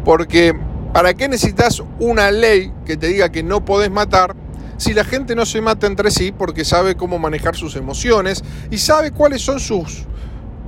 Porque 0.04 0.54
¿para 0.92 1.14
qué 1.14 1.28
necesitas 1.28 1.82
una 2.00 2.30
ley 2.32 2.72
que 2.84 2.96
te 2.96 3.06
diga 3.06 3.30
que 3.30 3.42
no 3.42 3.64
podés 3.64 3.90
matar 3.90 4.34
si 4.80 4.94
la 4.94 5.04
gente 5.04 5.36
no 5.36 5.44
se 5.44 5.60
mata 5.60 5.86
entre 5.86 6.10
sí 6.10 6.32
porque 6.32 6.64
sabe 6.64 6.94
cómo 6.94 7.18
manejar 7.18 7.54
sus 7.54 7.76
emociones 7.76 8.42
y 8.70 8.78
sabe 8.78 9.10
cuáles 9.10 9.42
son 9.42 9.60
sus 9.60 10.06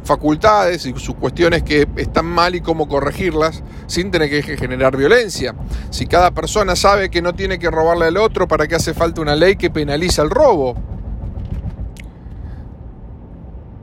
facultades 0.05 0.85
y 0.85 0.93
sus 0.99 1.15
cuestiones 1.15 1.63
que 1.63 1.89
están 1.97 2.27
mal 2.27 2.55
y 2.55 2.61
cómo 2.61 2.89
corregirlas 2.89 3.63
sin 3.87 4.11
tener 4.11 4.29
que 4.29 4.43
generar 4.59 4.99
violencia. 4.99 5.55
Si 5.89 6.07
cada 6.07 6.31
persona 6.31 6.77
sabe 6.77 7.09
que 7.09 7.23
no 7.23 7.35
tiene 7.35 7.59
que 7.59 7.71
robarle 7.71 8.05
al 8.05 8.19
otro, 8.19 8.47
¿para 8.47 8.69
qué 8.69 8.75
hace 8.75 8.93
falta 8.93 9.23
una 9.23 9.35
ley 9.35 9.57
que 9.57 9.71
penaliza 9.71 10.21
el 10.21 10.29
robo? 10.29 10.75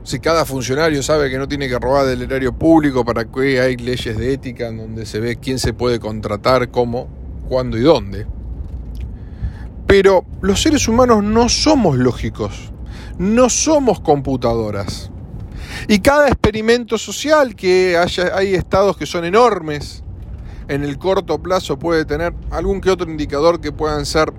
Si 0.04 0.20
cada 0.20 0.44
funcionario 0.44 1.02
sabe 1.02 1.28
que 1.28 1.38
no 1.38 1.48
tiene 1.48 1.68
que 1.68 1.76
robar 1.76 2.06
del 2.06 2.22
erario 2.22 2.52
público, 2.52 3.04
¿para 3.04 3.24
qué 3.24 3.60
hay 3.60 3.76
leyes 3.76 4.16
de 4.16 4.32
ética 4.32 4.68
en 4.68 4.76
donde 4.76 5.06
se 5.06 5.18
ve 5.18 5.34
quién 5.34 5.58
se 5.58 5.72
puede 5.72 5.98
contratar, 5.98 6.70
cómo, 6.70 7.08
cuándo 7.48 7.76
y 7.76 7.80
dónde? 7.80 8.26
Pero 9.90 10.24
los 10.40 10.62
seres 10.62 10.86
humanos 10.86 11.24
no 11.24 11.48
somos 11.48 11.98
lógicos, 11.98 12.70
no 13.18 13.50
somos 13.50 13.98
computadoras. 13.98 15.10
Y 15.88 15.98
cada 15.98 16.28
experimento 16.28 16.96
social 16.96 17.56
que 17.56 17.98
haya, 17.98 18.36
hay 18.36 18.54
estados 18.54 18.96
que 18.96 19.04
son 19.04 19.24
enormes, 19.24 20.04
en 20.68 20.84
el 20.84 20.96
corto 20.96 21.42
plazo 21.42 21.76
puede 21.76 22.04
tener 22.04 22.32
algún 22.52 22.80
que 22.80 22.88
otro 22.88 23.10
indicador 23.10 23.60
que 23.60 23.72
puedan 23.72 24.06
ser 24.06 24.32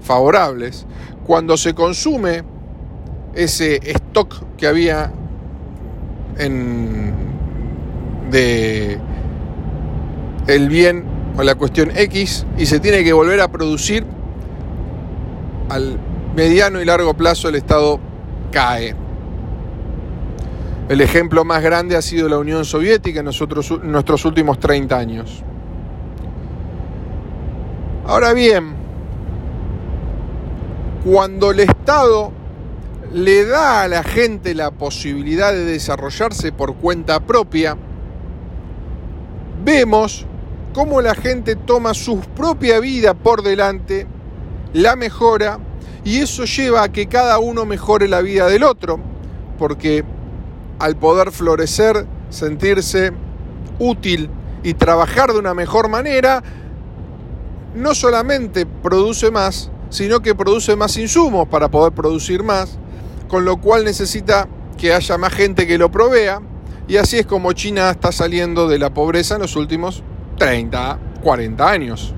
favorables. 0.00 0.84
Cuando 1.24 1.56
se 1.56 1.72
consume 1.72 2.42
ese 3.36 3.76
stock 3.88 4.56
que 4.56 4.66
había 4.66 5.12
en 6.38 7.14
de 8.32 8.98
el 10.48 10.68
bien 10.68 11.04
o 11.38 11.44
la 11.44 11.54
cuestión 11.54 11.92
X 11.96 12.44
y 12.58 12.66
se 12.66 12.80
tiene 12.80 13.04
que 13.04 13.12
volver 13.12 13.40
a 13.40 13.46
producir 13.46 14.04
al 15.68 15.98
mediano 16.34 16.80
y 16.80 16.84
largo 16.84 17.14
plazo 17.14 17.48
el 17.48 17.56
estado 17.56 18.00
cae. 18.50 18.94
El 20.88 21.00
ejemplo 21.00 21.44
más 21.44 21.62
grande 21.62 21.96
ha 21.96 22.02
sido 22.02 22.28
la 22.28 22.38
Unión 22.38 22.64
Soviética 22.64 23.20
en, 23.20 23.24
nuestros 23.24 24.24
últimos 24.24 24.60
30 24.60 24.96
años. 24.96 25.42
Ahora 28.06 28.34
bien, 28.34 28.74
cuando 31.04 31.52
el 31.52 31.60
Estado 31.60 32.32
le 33.14 33.46
da 33.46 33.82
a 33.82 33.88
la 33.88 34.02
gente 34.02 34.54
la 34.54 34.72
posibilidad 34.72 35.52
de 35.52 35.64
desarrollarse 35.64 36.52
por 36.52 36.74
cuenta 36.74 37.20
propia, 37.20 37.78
vemos 39.64 40.26
cómo 40.74 41.00
la 41.00 41.14
gente 41.14 41.56
toma 41.56 41.94
su 41.94 42.20
propia 42.20 42.78
vida 42.80 43.14
por 43.14 43.42
delante, 43.42 44.06
la 44.74 44.96
mejora, 44.96 45.58
y 46.04 46.18
eso 46.18 46.44
lleva 46.44 46.82
a 46.82 46.92
que 46.92 47.06
cada 47.06 47.38
uno 47.38 47.64
mejore 47.64 48.08
la 48.08 48.20
vida 48.20 48.48
del 48.48 48.64
otro, 48.64 49.00
porque 49.58 50.04
al 50.78 50.96
poder 50.96 51.30
florecer, 51.30 52.06
sentirse 52.28 53.12
útil 53.78 54.28
y 54.62 54.74
trabajar 54.74 55.32
de 55.32 55.38
una 55.38 55.54
mejor 55.54 55.88
manera, 55.88 56.42
no 57.74 57.94
solamente 57.94 58.66
produce 58.66 59.30
más, 59.30 59.70
sino 59.90 60.20
que 60.20 60.34
produce 60.34 60.74
más 60.74 60.96
insumos 60.96 61.48
para 61.48 61.70
poder 61.70 61.92
producir 61.92 62.42
más, 62.42 62.76
con 63.28 63.44
lo 63.44 63.58
cual 63.58 63.84
necesita 63.84 64.48
que 64.76 64.92
haya 64.92 65.16
más 65.18 65.32
gente 65.32 65.68
que 65.68 65.78
lo 65.78 65.90
provea, 65.90 66.40
y 66.88 66.96
así 66.96 67.18
es 67.18 67.26
como 67.26 67.52
China 67.52 67.90
está 67.90 68.10
saliendo 68.10 68.68
de 68.68 68.78
la 68.78 68.92
pobreza 68.92 69.36
en 69.36 69.42
los 69.42 69.54
últimos 69.54 70.02
30, 70.36 70.98
40 71.22 71.70
años. 71.70 72.14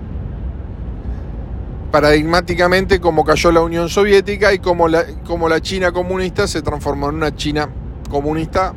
Paradigmáticamente 1.96 3.00
como 3.00 3.24
cayó 3.24 3.50
la 3.50 3.62
Unión 3.62 3.88
Soviética 3.88 4.52
y 4.52 4.59
como 4.59 4.87
la, 4.87 5.06
como 5.24 5.48
la 5.48 5.62
China 5.62 5.92
comunista 5.92 6.46
se 6.46 6.61
transformó 6.61 7.09
en 7.09 7.14
una 7.14 7.35
China 7.35 7.70
comunista, 8.11 8.74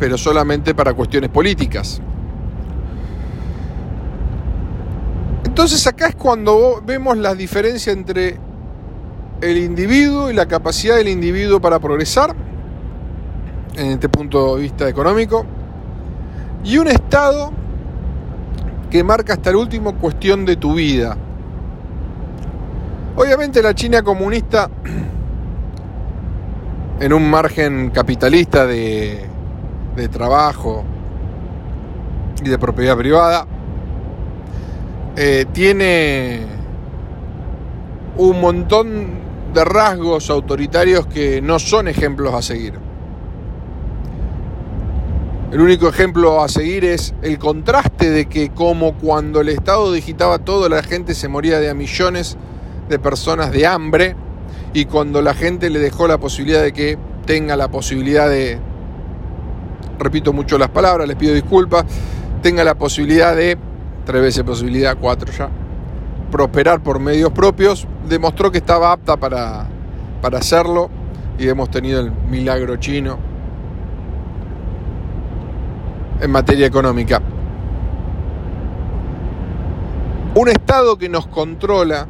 pero 0.00 0.18
solamente 0.18 0.74
para 0.74 0.94
cuestiones 0.94 1.30
políticas. 1.30 2.00
Entonces 5.44 5.86
acá 5.86 6.08
es 6.08 6.16
cuando 6.16 6.82
vemos 6.84 7.16
la 7.18 7.36
diferencia 7.36 7.92
entre 7.92 8.36
el 9.40 9.56
individuo 9.56 10.28
y 10.28 10.34
la 10.34 10.46
capacidad 10.46 10.96
del 10.96 11.06
individuo 11.06 11.60
para 11.60 11.78
progresar, 11.78 12.34
en 13.76 13.92
este 13.92 14.08
punto 14.08 14.56
de 14.56 14.62
vista 14.62 14.88
económico, 14.88 15.46
y 16.64 16.78
un 16.78 16.88
Estado 16.88 17.52
que 18.90 19.04
marca 19.04 19.34
hasta 19.34 19.50
el 19.50 19.56
último 19.56 19.94
cuestión 19.98 20.44
de 20.44 20.56
tu 20.56 20.74
vida. 20.74 21.16
Obviamente 23.18 23.60
la 23.60 23.74
China 23.74 24.04
comunista 24.04 24.70
en 27.00 27.12
un 27.12 27.28
margen 27.28 27.90
capitalista 27.90 28.64
de, 28.64 29.26
trabajo 30.12 30.84
y 32.44 32.48
de 32.48 32.58
propiedad 32.60 32.96
privada, 32.96 33.44
eh, 35.16 35.46
tiene 35.52 36.42
un 38.18 38.40
montón 38.40 39.08
de 39.52 39.64
rasgos 39.64 40.30
autoritarios 40.30 41.08
que 41.08 41.42
no 41.42 41.58
son 41.58 41.88
ejemplos 41.88 42.32
a 42.32 42.40
seguir. 42.40 42.74
El 45.50 45.60
único 45.60 45.88
ejemplo 45.88 46.40
a 46.40 46.48
seguir 46.48 46.84
es 46.84 47.14
el 47.22 47.40
contraste 47.40 48.10
de 48.10 48.26
que 48.26 48.50
como 48.50 48.94
cuando 48.94 49.40
el 49.40 49.48
Estado 49.48 49.92
digitaba 49.92 50.38
todo, 50.38 50.68
la 50.68 50.84
gente 50.84 51.16
se 51.16 51.26
moría 51.26 51.58
de 51.58 51.68
a 51.68 51.74
millones 51.74 52.38
de 52.88 52.98
personas 52.98 53.52
de 53.52 53.66
hambre, 53.66 54.16
y 54.72 54.84
cuando 54.84 55.22
la 55.22 55.34
gente 55.34 55.70
le 55.70 55.78
dejó 55.78 56.06
la 56.06 56.18
posibilidad 56.18 56.62
de 56.62 56.72
que 56.72 56.98
tenga 57.26 57.56
la 57.56 57.68
posibilidad 57.68 58.28
de, 58.28 58.58
repito 59.98 60.32
mucho 60.32 60.58
las 60.58 60.70
palabras, 60.70 61.06
les 61.06 61.16
pido 61.16 61.34
disculpas, 61.34 61.84
tenga 62.42 62.64
la 62.64 62.74
posibilidad 62.74 63.34
de, 63.34 63.58
tres 64.04 64.22
veces 64.22 64.42
posibilidad, 64.44 64.96
cuatro 64.98 65.30
ya, 65.32 65.48
prosperar 66.30 66.82
por 66.82 67.00
medios 67.00 67.32
propios, 67.32 67.86
demostró 68.08 68.50
que 68.50 68.58
estaba 68.58 68.92
apta 68.92 69.16
para, 69.16 69.66
para 70.22 70.38
hacerlo 70.38 70.90
y 71.38 71.48
hemos 71.48 71.70
tenido 71.70 72.00
el 72.00 72.10
milagro 72.10 72.76
chino 72.76 73.18
en 76.20 76.30
materia 76.30 76.66
económica. 76.66 77.20
Un 80.34 80.48
Estado 80.48 80.98
que 80.98 81.08
nos 81.08 81.26
controla 81.26 82.06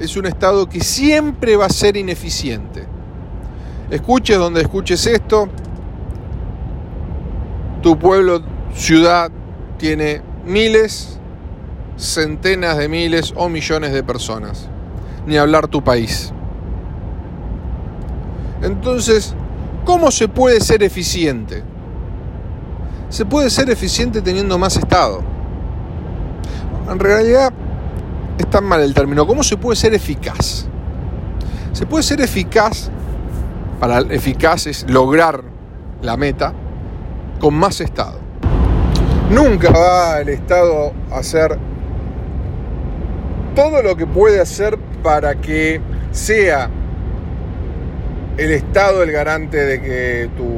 es 0.00 0.16
un 0.16 0.26
Estado 0.26 0.66
que 0.68 0.80
siempre 0.80 1.56
va 1.56 1.66
a 1.66 1.70
ser 1.70 1.96
ineficiente. 1.96 2.86
Escuches 3.90 4.38
donde 4.38 4.62
escuches 4.62 5.06
esto, 5.06 5.48
tu 7.82 7.98
pueblo, 7.98 8.42
ciudad, 8.74 9.30
tiene 9.76 10.22
miles, 10.46 11.18
centenas 11.96 12.78
de 12.78 12.88
miles 12.88 13.34
o 13.36 13.48
millones 13.50 13.92
de 13.92 14.02
personas. 14.02 14.68
Ni 15.26 15.36
hablar 15.36 15.68
tu 15.68 15.84
país. 15.84 16.32
Entonces, 18.62 19.34
¿cómo 19.84 20.10
se 20.10 20.28
puede 20.28 20.60
ser 20.60 20.82
eficiente? 20.82 21.62
Se 23.10 23.26
puede 23.26 23.50
ser 23.50 23.68
eficiente 23.68 24.22
teniendo 24.22 24.56
más 24.56 24.76
Estado. 24.76 25.22
En 26.90 26.98
realidad, 26.98 27.52
es 28.40 28.50
tan 28.50 28.64
mal 28.64 28.80
el 28.80 28.94
término. 28.94 29.26
¿Cómo 29.26 29.42
se 29.42 29.56
puede 29.56 29.76
ser 29.76 29.94
eficaz? 29.94 30.66
Se 31.72 31.86
puede 31.86 32.02
ser 32.02 32.20
eficaz, 32.20 32.90
para 33.78 34.00
eficaz 34.00 34.66
es 34.66 34.86
lograr 34.88 35.42
la 36.02 36.16
meta, 36.16 36.52
con 37.38 37.54
más 37.54 37.80
Estado. 37.80 38.18
Nunca 39.30 39.70
va 39.70 40.20
el 40.20 40.30
Estado 40.30 40.92
a 41.12 41.18
hacer 41.18 41.56
todo 43.54 43.82
lo 43.82 43.96
que 43.96 44.06
puede 44.06 44.40
hacer 44.40 44.78
para 45.02 45.36
que 45.36 45.80
sea 46.10 46.68
el 48.36 48.50
Estado 48.52 49.02
el 49.02 49.12
garante 49.12 49.58
de 49.58 49.80
que 49.80 50.30
tu 50.36 50.48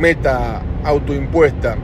meta 0.00 0.62
autoimpuesta 0.84 1.76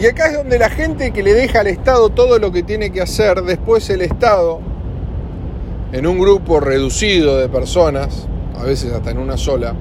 Y 0.00 0.06
acá 0.06 0.26
es 0.26 0.36
donde 0.36 0.58
la 0.58 0.70
gente 0.70 1.12
que 1.12 1.22
le 1.22 1.34
deja 1.34 1.60
al 1.60 1.68
Estado 1.68 2.10
todo 2.10 2.38
lo 2.38 2.50
que 2.50 2.62
tiene 2.62 2.90
que 2.90 3.00
hacer, 3.00 3.42
después 3.42 3.88
el 3.90 4.02
Estado, 4.02 4.60
en 5.92 6.06
un 6.06 6.18
grupo 6.18 6.58
reducido 6.58 7.38
de 7.38 7.48
personas, 7.48 8.26
a 8.58 8.64
veces 8.64 8.92
hasta 8.92 9.12
en 9.12 9.18
una 9.18 9.36
sola, 9.36 9.74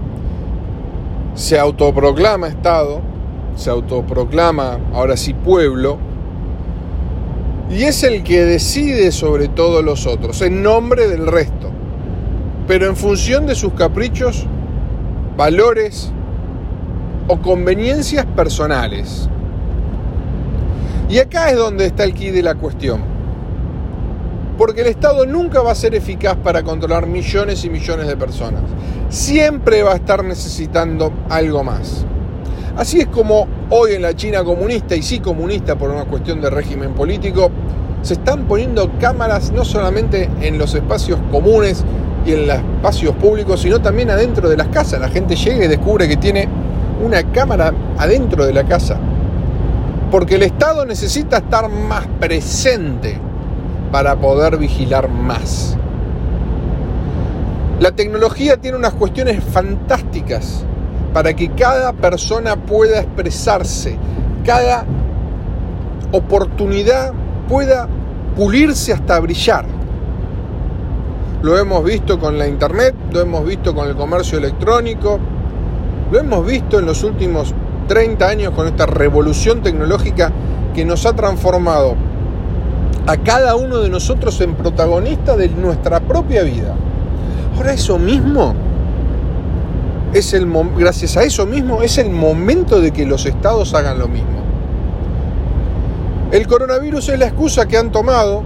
se 1.34 1.58
autoproclama 1.58 2.48
Estado, 2.48 3.02
se 3.56 3.72
autoproclama 3.72 4.80
ahora 4.94 5.18
sí 5.18 5.34
pueblo, 5.34 5.98
y 7.72 7.84
es 7.84 8.04
el 8.04 8.24
que 8.24 8.46
decide 8.46 9.12
sobre 9.12 9.48
todos 9.48 9.84
los 9.84 10.06
otros, 10.06 10.44
en 10.44 10.62
nombre 10.62 11.08
del 11.08 11.26
resto, 11.26 11.72
pero 12.68 12.86
en 12.88 12.96
función 12.96 13.48
de 13.48 13.56
sus 13.56 13.74
caprichos, 13.74 14.46
valores 15.36 16.12
o 17.28 17.40
conveniencias 17.40 18.28
personales. 18.28 19.28
Y 21.14 21.20
acá 21.20 21.52
es 21.52 21.58
donde 21.58 21.86
está 21.86 22.06
el 22.06 22.16
quid 22.16 22.34
de 22.34 22.42
la 22.42 22.56
cuestión. 22.56 23.00
Porque 24.58 24.82
el 24.82 24.88
Estado 24.88 25.28
nunca 25.28 25.62
va 25.62 25.72
a 25.72 25.76
ser 25.76 25.94
eficaz 25.94 26.36
para 26.38 26.64
controlar 26.64 27.06
millones 27.06 27.64
y 27.66 27.70
millones 27.70 28.08
de 28.08 28.18
personas. 28.18 28.64
Siempre 29.10 29.84
va 29.84 29.92
a 29.92 29.98
estar 29.98 30.24
necesitando 30.24 31.14
algo 31.30 31.64
más. 31.64 32.04
Así 32.76 33.00
es 33.00 33.06
como 33.10 33.48
hoy 33.70 33.94
en 33.94 34.02
la 34.02 34.16
China 34.16 34.44
comunista, 34.44 34.96
y 34.96 35.04
sí 35.04 35.20
comunista 35.20 35.76
por 35.76 35.92
una 35.92 36.06
cuestión 36.06 36.42
de 36.42 36.50
régimen 36.50 36.96
político, 36.96 37.52
se 38.02 38.16
están 38.16 38.48
poniendo 38.48 38.90
cámaras 39.00 39.52
no 39.52 39.64
solamente 39.66 40.32
en 40.42 40.58
los 40.58 40.74
espacios 40.74 41.20
comunes 41.32 41.86
y 42.26 42.32
en 42.34 42.48
los 42.48 42.58
espacios 42.58 43.16
públicos, 43.18 43.62
sino 43.62 43.80
también 43.80 44.10
adentro 44.10 44.50
de 44.50 44.58
las 44.58 44.70
casas. 44.70 45.00
La 45.00 45.10
gente 45.10 45.36
llega 45.36 45.64
y 45.64 45.68
descubre 45.68 46.08
que 46.08 46.18
tiene 46.18 46.50
una 47.06 47.22
cámara 47.32 47.72
adentro 48.00 48.48
de 48.48 48.54
la 48.54 48.64
casa. 48.64 49.00
Porque 50.14 50.36
el 50.36 50.44
Estado 50.44 50.86
necesita 50.86 51.38
estar 51.38 51.68
más 51.70 52.06
presente 52.20 53.20
para 53.92 54.16
poder 54.16 54.58
vigilar 54.58 55.10
más. 55.10 55.76
La 57.80 57.94
tecnología 57.94 58.58
tiene 58.58 58.78
unas 58.78 58.94
cuestiones 58.94 59.44
fantásticas 59.44 60.66
para 61.16 61.34
que 61.34 61.50
cada 61.50 61.94
persona 61.94 62.56
pueda 62.58 63.00
expresarse, 63.00 63.98
cada 64.46 64.86
oportunidad 66.12 67.12
pueda 67.50 67.88
pulirse 68.36 68.94
hasta 68.94 69.20
brillar. 69.20 69.66
Lo 71.42 71.58
hemos 71.58 71.84
visto 71.84 72.20
con 72.20 72.38
la 72.38 72.48
internet, 72.48 72.94
lo 73.12 73.20
hemos 73.20 73.44
visto 73.48 73.74
con 73.74 73.90
el 73.90 73.96
comercio 73.96 74.38
electrónico, 74.38 75.20
lo 76.12 76.20
hemos 76.20 76.46
visto 76.46 76.78
en 76.78 76.86
los 76.86 77.04
últimos 77.04 77.56
30 77.88 78.28
años 78.28 78.54
con 78.54 78.68
esta 78.68 78.86
revolución 78.86 79.62
tecnológica 79.62 80.32
que 80.74 80.86
nos 80.86 81.06
ha 81.06 81.14
transformado 81.14 81.96
a 83.06 83.18
cada 83.18 83.56
uno 83.56 83.80
de 83.80 83.90
nosotros 83.90 84.40
en 84.42 84.56
protagonista 84.56 85.36
de 85.36 85.50
nuestra 85.50 86.00
propia 86.00 86.44
vida. 86.44 86.76
Ahora 87.56 87.74
eso 87.74 88.00
mismo 88.00 88.54
es 90.14 90.34
el 90.34 90.48
gracias 90.78 91.18
a 91.18 91.24
eso 91.24 91.46
mismo 91.46 91.82
es 91.82 91.98
el 91.98 92.10
momento 92.12 92.80
de 92.80 92.92
que 92.92 93.06
los 93.06 93.26
estados 93.26 93.74
hagan 93.74 94.00
lo 94.00 94.08
mismo. 94.08 94.44
El 96.32 96.48
coronavirus 96.48 97.10
es 97.10 97.20
la 97.20 97.26
excusa 97.26 97.68
que 97.68 97.78
han 97.78 97.92
tomado. 97.92 98.44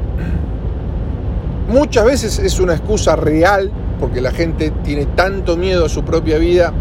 Muchas 1.70 2.06
veces 2.06 2.40
es 2.40 2.60
una 2.60 2.74
excusa 2.74 3.16
real 3.16 3.72
porque 4.00 4.22
la 4.22 4.32
gente 4.32 4.72
tiene 4.84 5.06
tanto 5.06 5.58
miedo 5.58 5.86
a 5.86 5.90
su 5.90 6.04
propia 6.04 6.38
vida 6.38 6.74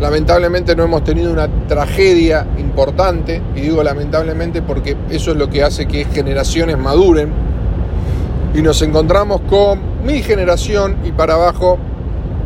Lamentablemente 0.00 0.74
no 0.74 0.84
hemos 0.84 1.04
tenido 1.04 1.30
una 1.30 1.46
tragedia 1.68 2.46
importante, 2.56 3.42
y 3.54 3.60
digo 3.60 3.82
lamentablemente 3.82 4.62
porque 4.62 4.96
eso 5.10 5.32
es 5.32 5.36
lo 5.36 5.50
que 5.50 5.62
hace 5.62 5.86
que 5.86 6.06
generaciones 6.06 6.78
maduren, 6.78 7.30
y 8.54 8.62
nos 8.62 8.80
encontramos 8.80 9.42
con 9.42 9.78
mi 10.04 10.22
generación 10.22 10.96
y 11.04 11.12
para 11.12 11.34
abajo 11.34 11.78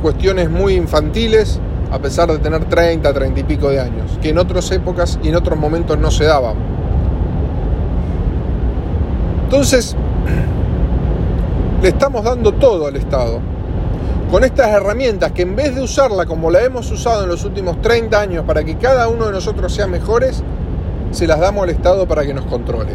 cuestiones 0.02 0.50
muy 0.50 0.74
infantiles, 0.74 1.60
a 1.92 2.00
pesar 2.00 2.28
de 2.30 2.38
tener 2.38 2.64
30, 2.64 3.14
30 3.14 3.40
y 3.40 3.44
pico 3.44 3.70
de 3.70 3.78
años, 3.78 4.18
que 4.20 4.30
en 4.30 4.38
otras 4.38 4.68
épocas 4.72 5.20
y 5.22 5.28
en 5.28 5.36
otros 5.36 5.56
momentos 5.56 5.96
no 5.96 6.10
se 6.10 6.24
daban. 6.24 6.56
Entonces, 9.44 9.96
le 11.82 11.88
estamos 11.88 12.24
dando 12.24 12.52
todo 12.52 12.88
al 12.88 12.96
Estado 12.96 13.53
con 14.34 14.42
estas 14.42 14.66
herramientas 14.70 15.30
que 15.30 15.42
en 15.42 15.54
vez 15.54 15.76
de 15.76 15.80
usarla 15.80 16.26
como 16.26 16.50
la 16.50 16.64
hemos 16.64 16.90
usado 16.90 17.22
en 17.22 17.28
los 17.28 17.44
últimos 17.44 17.80
30 17.80 18.20
años 18.20 18.44
para 18.44 18.64
que 18.64 18.76
cada 18.78 19.06
uno 19.06 19.26
de 19.26 19.30
nosotros 19.30 19.72
sea 19.72 19.86
mejores, 19.86 20.42
se 21.12 21.28
las 21.28 21.38
damos 21.38 21.62
al 21.62 21.70
Estado 21.70 22.08
para 22.08 22.26
que 22.26 22.34
nos 22.34 22.44
controle. 22.46 22.94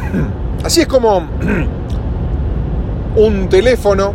Así 0.64 0.80
es 0.80 0.86
como 0.86 1.28
un 3.16 3.50
teléfono 3.50 4.14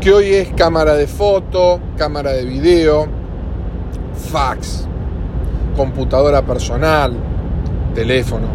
que 0.00 0.14
hoy 0.14 0.32
es 0.32 0.48
cámara 0.54 0.94
de 0.94 1.06
foto, 1.06 1.78
cámara 1.98 2.32
de 2.32 2.46
video, 2.46 3.06
fax, 4.32 4.88
computadora 5.76 6.40
personal, 6.40 7.12
teléfono 7.94 8.46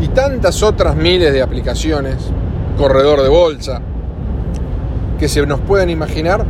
y 0.00 0.08
tantas 0.08 0.60
otras 0.64 0.96
miles 0.96 1.32
de 1.32 1.40
aplicaciones, 1.40 2.16
corredor 2.76 3.22
de 3.22 3.28
bolsa, 3.28 3.80
que 5.18 5.28
se 5.28 5.44
nos 5.46 5.60
puedan 5.60 5.90
imaginar, 5.90 6.44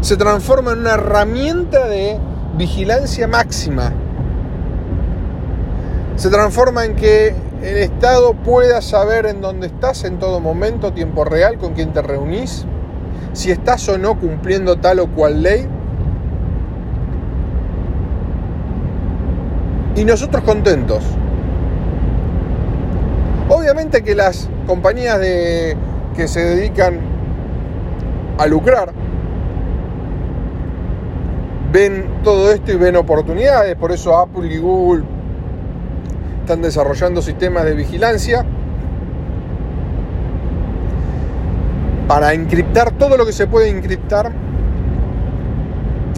se 0.00 0.16
transforma 0.16 0.72
en 0.72 0.80
una 0.80 0.94
herramienta 0.94 1.86
de 1.86 2.18
vigilancia 2.56 3.26
máxima. 3.28 3.92
Se 6.16 6.30
transforma 6.30 6.84
en 6.84 6.96
que 6.96 7.34
el 7.62 7.76
Estado 7.78 8.34
pueda 8.34 8.82
saber 8.82 9.26
en 9.26 9.40
dónde 9.40 9.68
estás 9.68 10.04
en 10.04 10.18
todo 10.18 10.40
momento, 10.40 10.92
tiempo 10.92 11.24
real, 11.24 11.58
con 11.58 11.74
quién 11.74 11.92
te 11.92 12.02
reunís, 12.02 12.66
si 13.32 13.50
estás 13.50 13.88
o 13.88 13.98
no 13.98 14.18
cumpliendo 14.18 14.76
tal 14.76 14.98
o 15.00 15.08
cual 15.08 15.42
ley. 15.42 15.66
Y 19.94 20.04
nosotros 20.04 20.42
contentos. 20.44 21.04
Obviamente 23.48 24.02
que 24.02 24.14
las 24.14 24.48
compañías 24.66 25.18
de, 25.18 25.76
que 26.14 26.28
se 26.28 26.40
dedican 26.40 27.17
a 28.38 28.46
lucrar, 28.46 28.92
ven 31.72 32.06
todo 32.22 32.52
esto 32.52 32.72
y 32.72 32.76
ven 32.76 32.96
oportunidades, 32.96 33.76
por 33.76 33.92
eso 33.92 34.16
Apple 34.16 34.52
y 34.52 34.58
Google 34.58 35.04
están 36.40 36.62
desarrollando 36.62 37.20
sistemas 37.20 37.64
de 37.64 37.74
vigilancia 37.74 38.44
para 42.06 42.32
encriptar 42.32 42.92
todo 42.92 43.18
lo 43.18 43.26
que 43.26 43.32
se 43.32 43.46
puede 43.46 43.68
encriptar, 43.68 44.32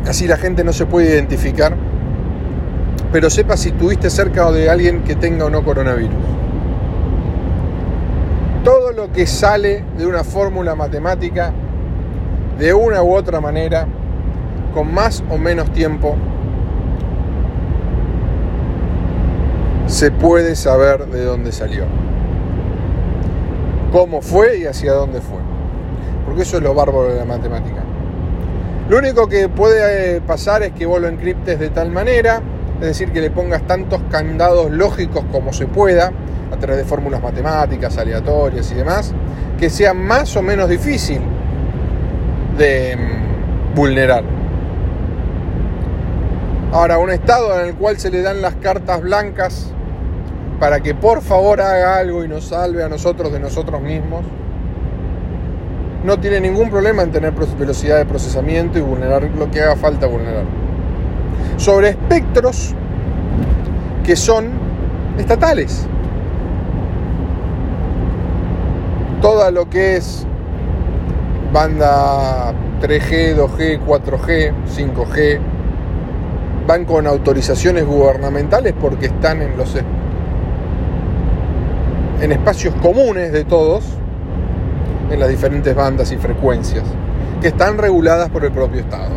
así 0.07 0.29
la 0.29 0.37
gente 0.37 0.63
no 0.63 0.73
se 0.73 0.87
puede 0.87 1.11
identificar, 1.11 1.75
pero 3.11 3.29
sepa 3.29 3.57
si 3.57 3.73
tuviste 3.73 4.09
cerca 4.09 4.51
de 4.53 4.71
alguien 4.71 5.03
que 5.03 5.17
tenga 5.17 5.47
o 5.47 5.51
no 5.51 5.65
coronavirus. 5.65 6.15
Todo 8.63 8.93
lo 8.93 9.11
que 9.11 9.27
sale 9.27 9.85
de 9.97 10.07
una 10.07 10.23
fórmula 10.23 10.77
matemática 10.77 11.53
de 12.61 12.75
una 12.75 13.03
u 13.03 13.15
otra 13.15 13.41
manera, 13.41 13.87
con 14.75 14.93
más 14.93 15.25
o 15.31 15.39
menos 15.39 15.73
tiempo, 15.73 16.15
se 19.87 20.11
puede 20.11 20.55
saber 20.55 21.07
de 21.07 21.25
dónde 21.25 21.53
salió, 21.53 21.85
cómo 23.91 24.21
fue 24.21 24.59
y 24.59 24.67
hacia 24.67 24.93
dónde 24.93 25.23
fue. 25.23 25.39
Porque 26.27 26.43
eso 26.43 26.59
es 26.59 26.63
lo 26.63 26.75
bárbaro 26.75 27.09
de 27.09 27.17
la 27.17 27.25
matemática. 27.25 27.83
Lo 28.91 28.99
único 28.99 29.27
que 29.27 29.49
puede 29.49 30.17
eh, 30.17 30.21
pasar 30.21 30.63
es 30.63 30.73
que 30.73 30.85
vos 30.85 31.01
lo 31.01 31.09
encriptes 31.09 31.59
de 31.59 31.71
tal 31.71 31.91
manera, 31.91 32.43
es 32.81 32.87
decir, 32.89 33.11
que 33.11 33.23
le 33.23 33.31
pongas 33.31 33.63
tantos 33.63 34.03
candados 34.11 34.71
lógicos 34.71 35.25
como 35.33 35.55
se 35.55 35.67
pueda, 35.67 36.13
a 36.53 36.57
través 36.59 36.77
de 36.77 36.85
fórmulas 36.85 37.23
matemáticas, 37.23 37.97
aleatorias 37.97 38.71
y 38.71 38.75
demás, 38.75 39.15
que 39.59 39.71
sea 39.71 39.95
más 39.95 40.37
o 40.37 40.43
menos 40.43 40.69
difícil 40.69 41.21
de 42.57 42.97
mm, 42.97 43.75
vulnerar. 43.75 44.25
Ahora, 46.73 46.99
un 46.99 47.11
estado 47.11 47.59
en 47.61 47.69
el 47.69 47.75
cual 47.75 47.99
se 47.99 48.11
le 48.11 48.23
dan 48.23 48.43
las 48.43 48.55
cartas 48.57 49.01
blancas 49.01 49.73
para 50.61 50.81
que 50.81 50.95
por 50.95 51.23
favor 51.23 51.61
haga 51.61 51.97
algo 51.97 52.23
y 52.23 52.29
nos 52.29 52.45
salve 52.45 52.85
a 52.85 52.89
nosotros 52.89 53.33
de 53.33 53.41
nosotros 53.41 53.81
mismos, 53.81 54.25
no 56.05 56.19
tiene 56.21 56.41
ningún 56.41 56.71
problema 56.71 57.03
en 57.03 57.11
tener 57.11 57.33
velocidad 57.33 57.99
de 57.99 58.05
procesamiento 58.05 58.79
y 58.79 58.83
vulnerar 58.83 59.25
lo 59.25 59.51
que 59.51 59.63
haga 59.63 59.77
falta 59.77 60.07
vulnerar. 60.07 60.45
Sobre 61.57 61.91
espectros 61.91 62.75
que 64.05 64.17
son 64.17 64.51
estatales. 65.19 65.87
Todo 69.21 69.51
lo 69.51 69.69
que 69.69 69.97
es 69.97 70.27
banda 71.53 72.53
3G, 72.81 73.37
2G, 73.37 73.81
4G, 73.85 74.53
5G, 74.67 75.39
van 76.67 76.85
con 76.85 77.07
autorizaciones 77.07 77.85
gubernamentales 77.85 78.75
porque 78.81 79.07
están 79.07 79.43
en 79.43 79.57
los 79.57 79.77
en 82.21 82.33
espacios 82.33 82.75
comunes 82.77 83.33
de 83.33 83.45
todos, 83.45 83.85
en 85.11 85.19
las 85.19 85.29
diferentes 85.29 85.75
bandas 85.75 86.13
y 86.13 86.17
frecuencias, 86.17 86.85
que 87.41 87.49
están 87.49 87.79
reguladas 87.79 88.29
por 88.29 88.45
el 88.45 88.53
propio 88.53 88.81
Estado. 88.81 89.15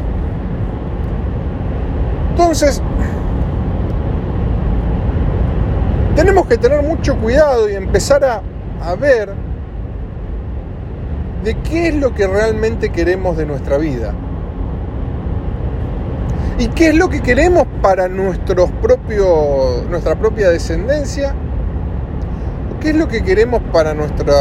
Entonces, 2.32 2.82
tenemos 6.16 6.48
que 6.48 6.58
tener 6.58 6.82
mucho 6.82 7.18
cuidado 7.18 7.70
y 7.70 7.76
empezar 7.76 8.24
a, 8.24 8.42
a 8.82 8.96
ver 8.96 9.43
de 11.44 11.56
qué 11.56 11.90
es 11.90 11.96
lo 11.96 12.14
que 12.14 12.26
realmente 12.28 12.90
queremos 12.90 13.38
de 13.38 13.46
nuestra 13.46 13.78
vida. 13.78 14.14
¿Y 16.58 16.68
qué 16.68 16.90
es 16.90 16.96
lo 16.96 17.10
que 17.10 17.22
queremos 17.22 17.66
para 17.82 18.08
nuestros 18.08 18.72
propios, 18.82 19.86
nuestra 19.90 20.16
propia 20.16 20.50
descendencia? 20.50 21.34
¿Qué 22.80 22.92
es 22.92 22.96
lo 22.96 23.08
que 23.08 23.24
queremos 23.24 23.62
para 23.72 23.94
nuestro 23.94 24.34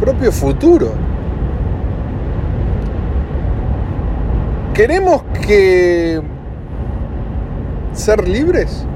propio 0.00 0.32
futuro? 0.32 0.92
¿Queremos 4.72 5.24
que 5.46 6.22
ser 7.92 8.28
libres? 8.28 8.86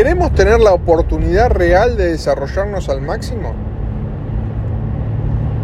¿Queremos 0.00 0.32
tener 0.32 0.60
la 0.60 0.72
oportunidad 0.72 1.50
real 1.50 1.98
de 1.98 2.12
desarrollarnos 2.12 2.88
al 2.88 3.02
máximo? 3.02 3.52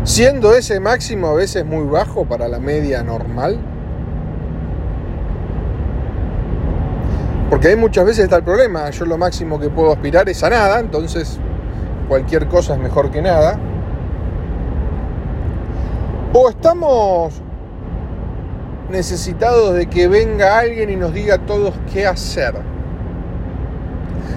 siendo 0.04 0.52
ese 0.54 0.78
máximo 0.78 1.28
a 1.28 1.32
veces 1.32 1.64
muy 1.64 1.84
bajo 1.84 2.26
para 2.26 2.46
la 2.46 2.58
media 2.58 3.02
normal. 3.02 3.58
Porque 7.48 7.68
hay 7.68 7.76
muchas 7.76 8.04
veces 8.04 8.24
está 8.24 8.36
el 8.36 8.42
problema, 8.42 8.90
yo 8.90 9.06
lo 9.06 9.16
máximo 9.16 9.58
que 9.58 9.70
puedo 9.70 9.90
aspirar 9.90 10.28
es 10.28 10.44
a 10.44 10.50
nada, 10.50 10.80
entonces 10.80 11.38
cualquier 12.06 12.46
cosa 12.46 12.74
es 12.74 12.80
mejor 12.80 13.10
que 13.10 13.22
nada. 13.22 13.58
O 16.34 16.50
estamos 16.50 17.40
necesitados 18.90 19.72
de 19.72 19.86
que 19.86 20.08
venga 20.08 20.58
alguien 20.58 20.90
y 20.90 20.96
nos 20.96 21.14
diga 21.14 21.38
todos 21.38 21.72
qué 21.90 22.06
hacer. 22.06 22.75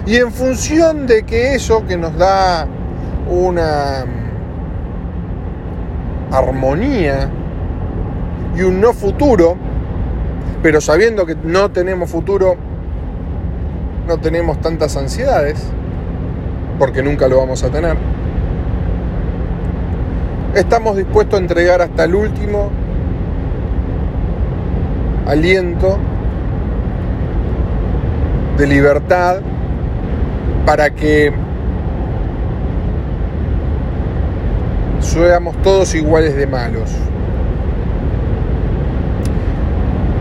Y 0.05 0.15
en 0.15 0.31
función 0.31 1.05
de 1.05 1.23
que 1.23 1.55
eso 1.55 1.85
que 1.85 1.97
nos 1.97 2.17
da 2.17 2.67
una 3.29 4.05
armonía 6.31 7.29
y 8.55 8.61
un 8.61 8.81
no 8.81 8.93
futuro, 8.93 9.55
pero 10.63 10.81
sabiendo 10.81 11.25
que 11.25 11.35
no 11.35 11.69
tenemos 11.71 12.09
futuro, 12.09 12.55
no 14.07 14.17
tenemos 14.17 14.59
tantas 14.61 14.97
ansiedades, 14.97 15.63
porque 16.77 17.03
nunca 17.03 17.27
lo 17.27 17.37
vamos 17.37 17.63
a 17.63 17.69
tener. 17.69 17.95
Estamos 20.55 20.97
dispuestos 20.97 21.39
a 21.39 21.41
entregar 21.43 21.81
hasta 21.81 22.05
el 22.05 22.15
último 22.15 22.71
aliento 25.27 25.99
de 28.57 28.65
libertad 28.65 29.37
para 30.69 30.91
que 30.91 31.33
seamos 34.99 35.59
todos 35.63 35.95
iguales 35.95 36.35
de 36.35 36.45
malos. 36.45 36.91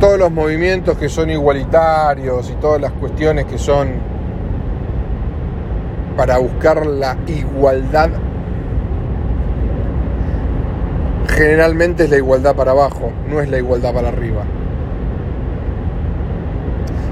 Todos 0.01 0.19
los 0.19 0.33
movimientos 0.33 0.97
que 0.97 1.11
son 1.11 1.29
igualitarios 1.29 2.49
y 2.49 2.55
todas 2.55 2.81
las 2.81 2.93
cuestiones 2.93 3.45
que 3.45 3.59
son 3.59 3.91
para 6.17 6.39
buscar 6.39 6.87
la 6.87 7.19
igualdad, 7.27 8.09
generalmente 11.29 12.05
es 12.05 12.11
la 12.11 12.17
igualdad 12.17 12.57
para 12.57 12.71
abajo, 12.71 13.13
no 13.29 13.43
es 13.43 13.51
la 13.51 13.59
igualdad 13.59 13.93
para 13.93 14.09
arriba. 14.09 14.45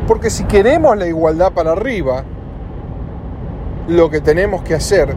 Porque 0.09 0.31
si 0.31 0.44
queremos 0.44 0.96
la 0.96 1.07
igualdad 1.07 1.53
para 1.53 1.72
arriba, 1.72 2.25
lo 3.88 4.11
que 4.11 4.20
tenemos 4.20 4.62
que 4.62 4.75
hacer 4.75 5.14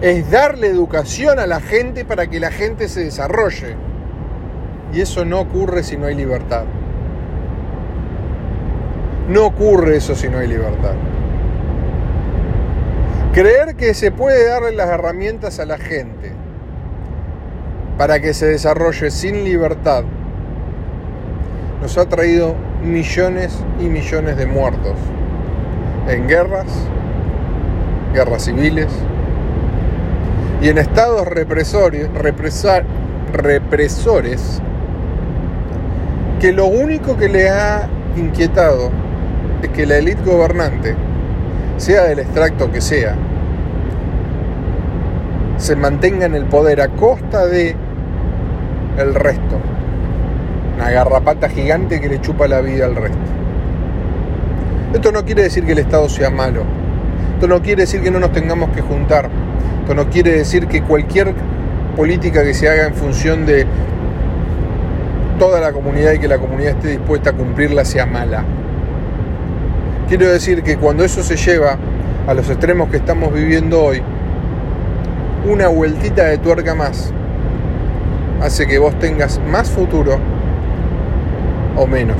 es 0.00 0.30
darle 0.30 0.68
educación 0.68 1.38
a 1.38 1.46
la 1.46 1.60
gente 1.60 2.04
para 2.04 2.26
que 2.28 2.40
la 2.40 2.50
gente 2.50 2.88
se 2.88 3.04
desarrolle. 3.04 3.76
Y 4.92 5.00
eso 5.00 5.24
no 5.24 5.40
ocurre 5.40 5.82
si 5.82 5.96
no 5.96 6.06
hay 6.06 6.14
libertad. 6.14 6.64
No 9.28 9.46
ocurre 9.46 9.96
eso 9.96 10.14
si 10.14 10.28
no 10.28 10.38
hay 10.38 10.48
libertad. 10.48 10.94
Creer 13.32 13.74
que 13.74 13.94
se 13.94 14.12
puede 14.12 14.46
darle 14.46 14.72
las 14.72 14.88
herramientas 14.88 15.58
a 15.58 15.64
la 15.64 15.78
gente 15.78 16.32
para 17.98 18.20
que 18.20 18.34
se 18.34 18.46
desarrolle 18.46 19.10
sin 19.10 19.44
libertad 19.44 20.04
nos 21.80 21.98
ha 21.98 22.08
traído 22.08 22.54
millones 22.82 23.58
y 23.78 23.84
millones 23.84 24.36
de 24.36 24.46
muertos 24.46 24.96
en 26.08 26.26
guerras, 26.26 26.66
guerras 28.14 28.44
civiles, 28.44 28.88
y 30.62 30.68
en 30.68 30.78
estados 30.78 31.26
represores, 31.28 32.08
represores 33.32 34.62
que 36.40 36.52
lo 36.52 36.66
único 36.66 37.16
que 37.16 37.28
le 37.28 37.50
ha 37.50 37.88
inquietado 38.16 38.90
es 39.62 39.68
que 39.70 39.84
la 39.86 39.98
élite 39.98 40.22
gobernante, 40.22 40.94
sea 41.76 42.04
del 42.04 42.20
extracto 42.20 42.70
que 42.70 42.80
sea, 42.80 43.16
se 45.56 45.76
mantenga 45.76 46.26
en 46.26 46.34
el 46.34 46.44
poder 46.44 46.80
a 46.80 46.88
costa 46.88 47.46
de 47.46 47.76
el 48.98 49.14
resto. 49.14 49.58
Una 50.76 50.90
garrapata 50.90 51.48
gigante 51.48 52.00
que 52.00 52.08
le 52.08 52.20
chupa 52.20 52.46
la 52.48 52.60
vida 52.60 52.86
al 52.86 52.96
resto. 52.96 53.18
Esto 54.92 55.12
no 55.12 55.24
quiere 55.24 55.42
decir 55.42 55.64
que 55.64 55.72
el 55.72 55.78
Estado 55.78 56.08
sea 56.08 56.30
malo. 56.30 56.62
Esto 57.34 57.48
no 57.48 57.60
quiere 57.62 57.82
decir 57.82 58.00
que 58.02 58.10
no 58.10 58.20
nos 58.20 58.32
tengamos 58.32 58.70
que 58.70 58.80
juntar. 58.80 59.28
Esto 59.82 59.94
no 59.94 60.08
quiere 60.08 60.32
decir 60.32 60.66
que 60.66 60.82
cualquier 60.82 61.34
política 61.96 62.42
que 62.42 62.54
se 62.54 62.68
haga 62.68 62.86
en 62.86 62.94
función 62.94 63.44
de 63.44 63.66
toda 65.38 65.60
la 65.60 65.72
comunidad 65.72 66.12
y 66.12 66.18
que 66.18 66.28
la 66.28 66.38
comunidad 66.38 66.70
esté 66.72 66.88
dispuesta 66.88 67.30
a 67.30 67.32
cumplirla 67.32 67.84
sea 67.84 68.06
mala. 68.06 68.44
Quiero 70.08 70.30
decir 70.30 70.62
que 70.62 70.76
cuando 70.76 71.04
eso 71.04 71.22
se 71.22 71.36
lleva 71.36 71.76
a 72.26 72.34
los 72.34 72.48
extremos 72.48 72.88
que 72.88 72.98
estamos 72.98 73.32
viviendo 73.32 73.82
hoy, 73.82 74.02
una 75.46 75.68
vueltita 75.68 76.24
de 76.24 76.38
tuerca 76.38 76.74
más 76.74 77.12
hace 78.40 78.66
que 78.66 78.78
vos 78.78 78.98
tengas 78.98 79.40
más 79.50 79.70
futuro 79.70 80.18
o 81.76 81.86
menos. 81.86 82.16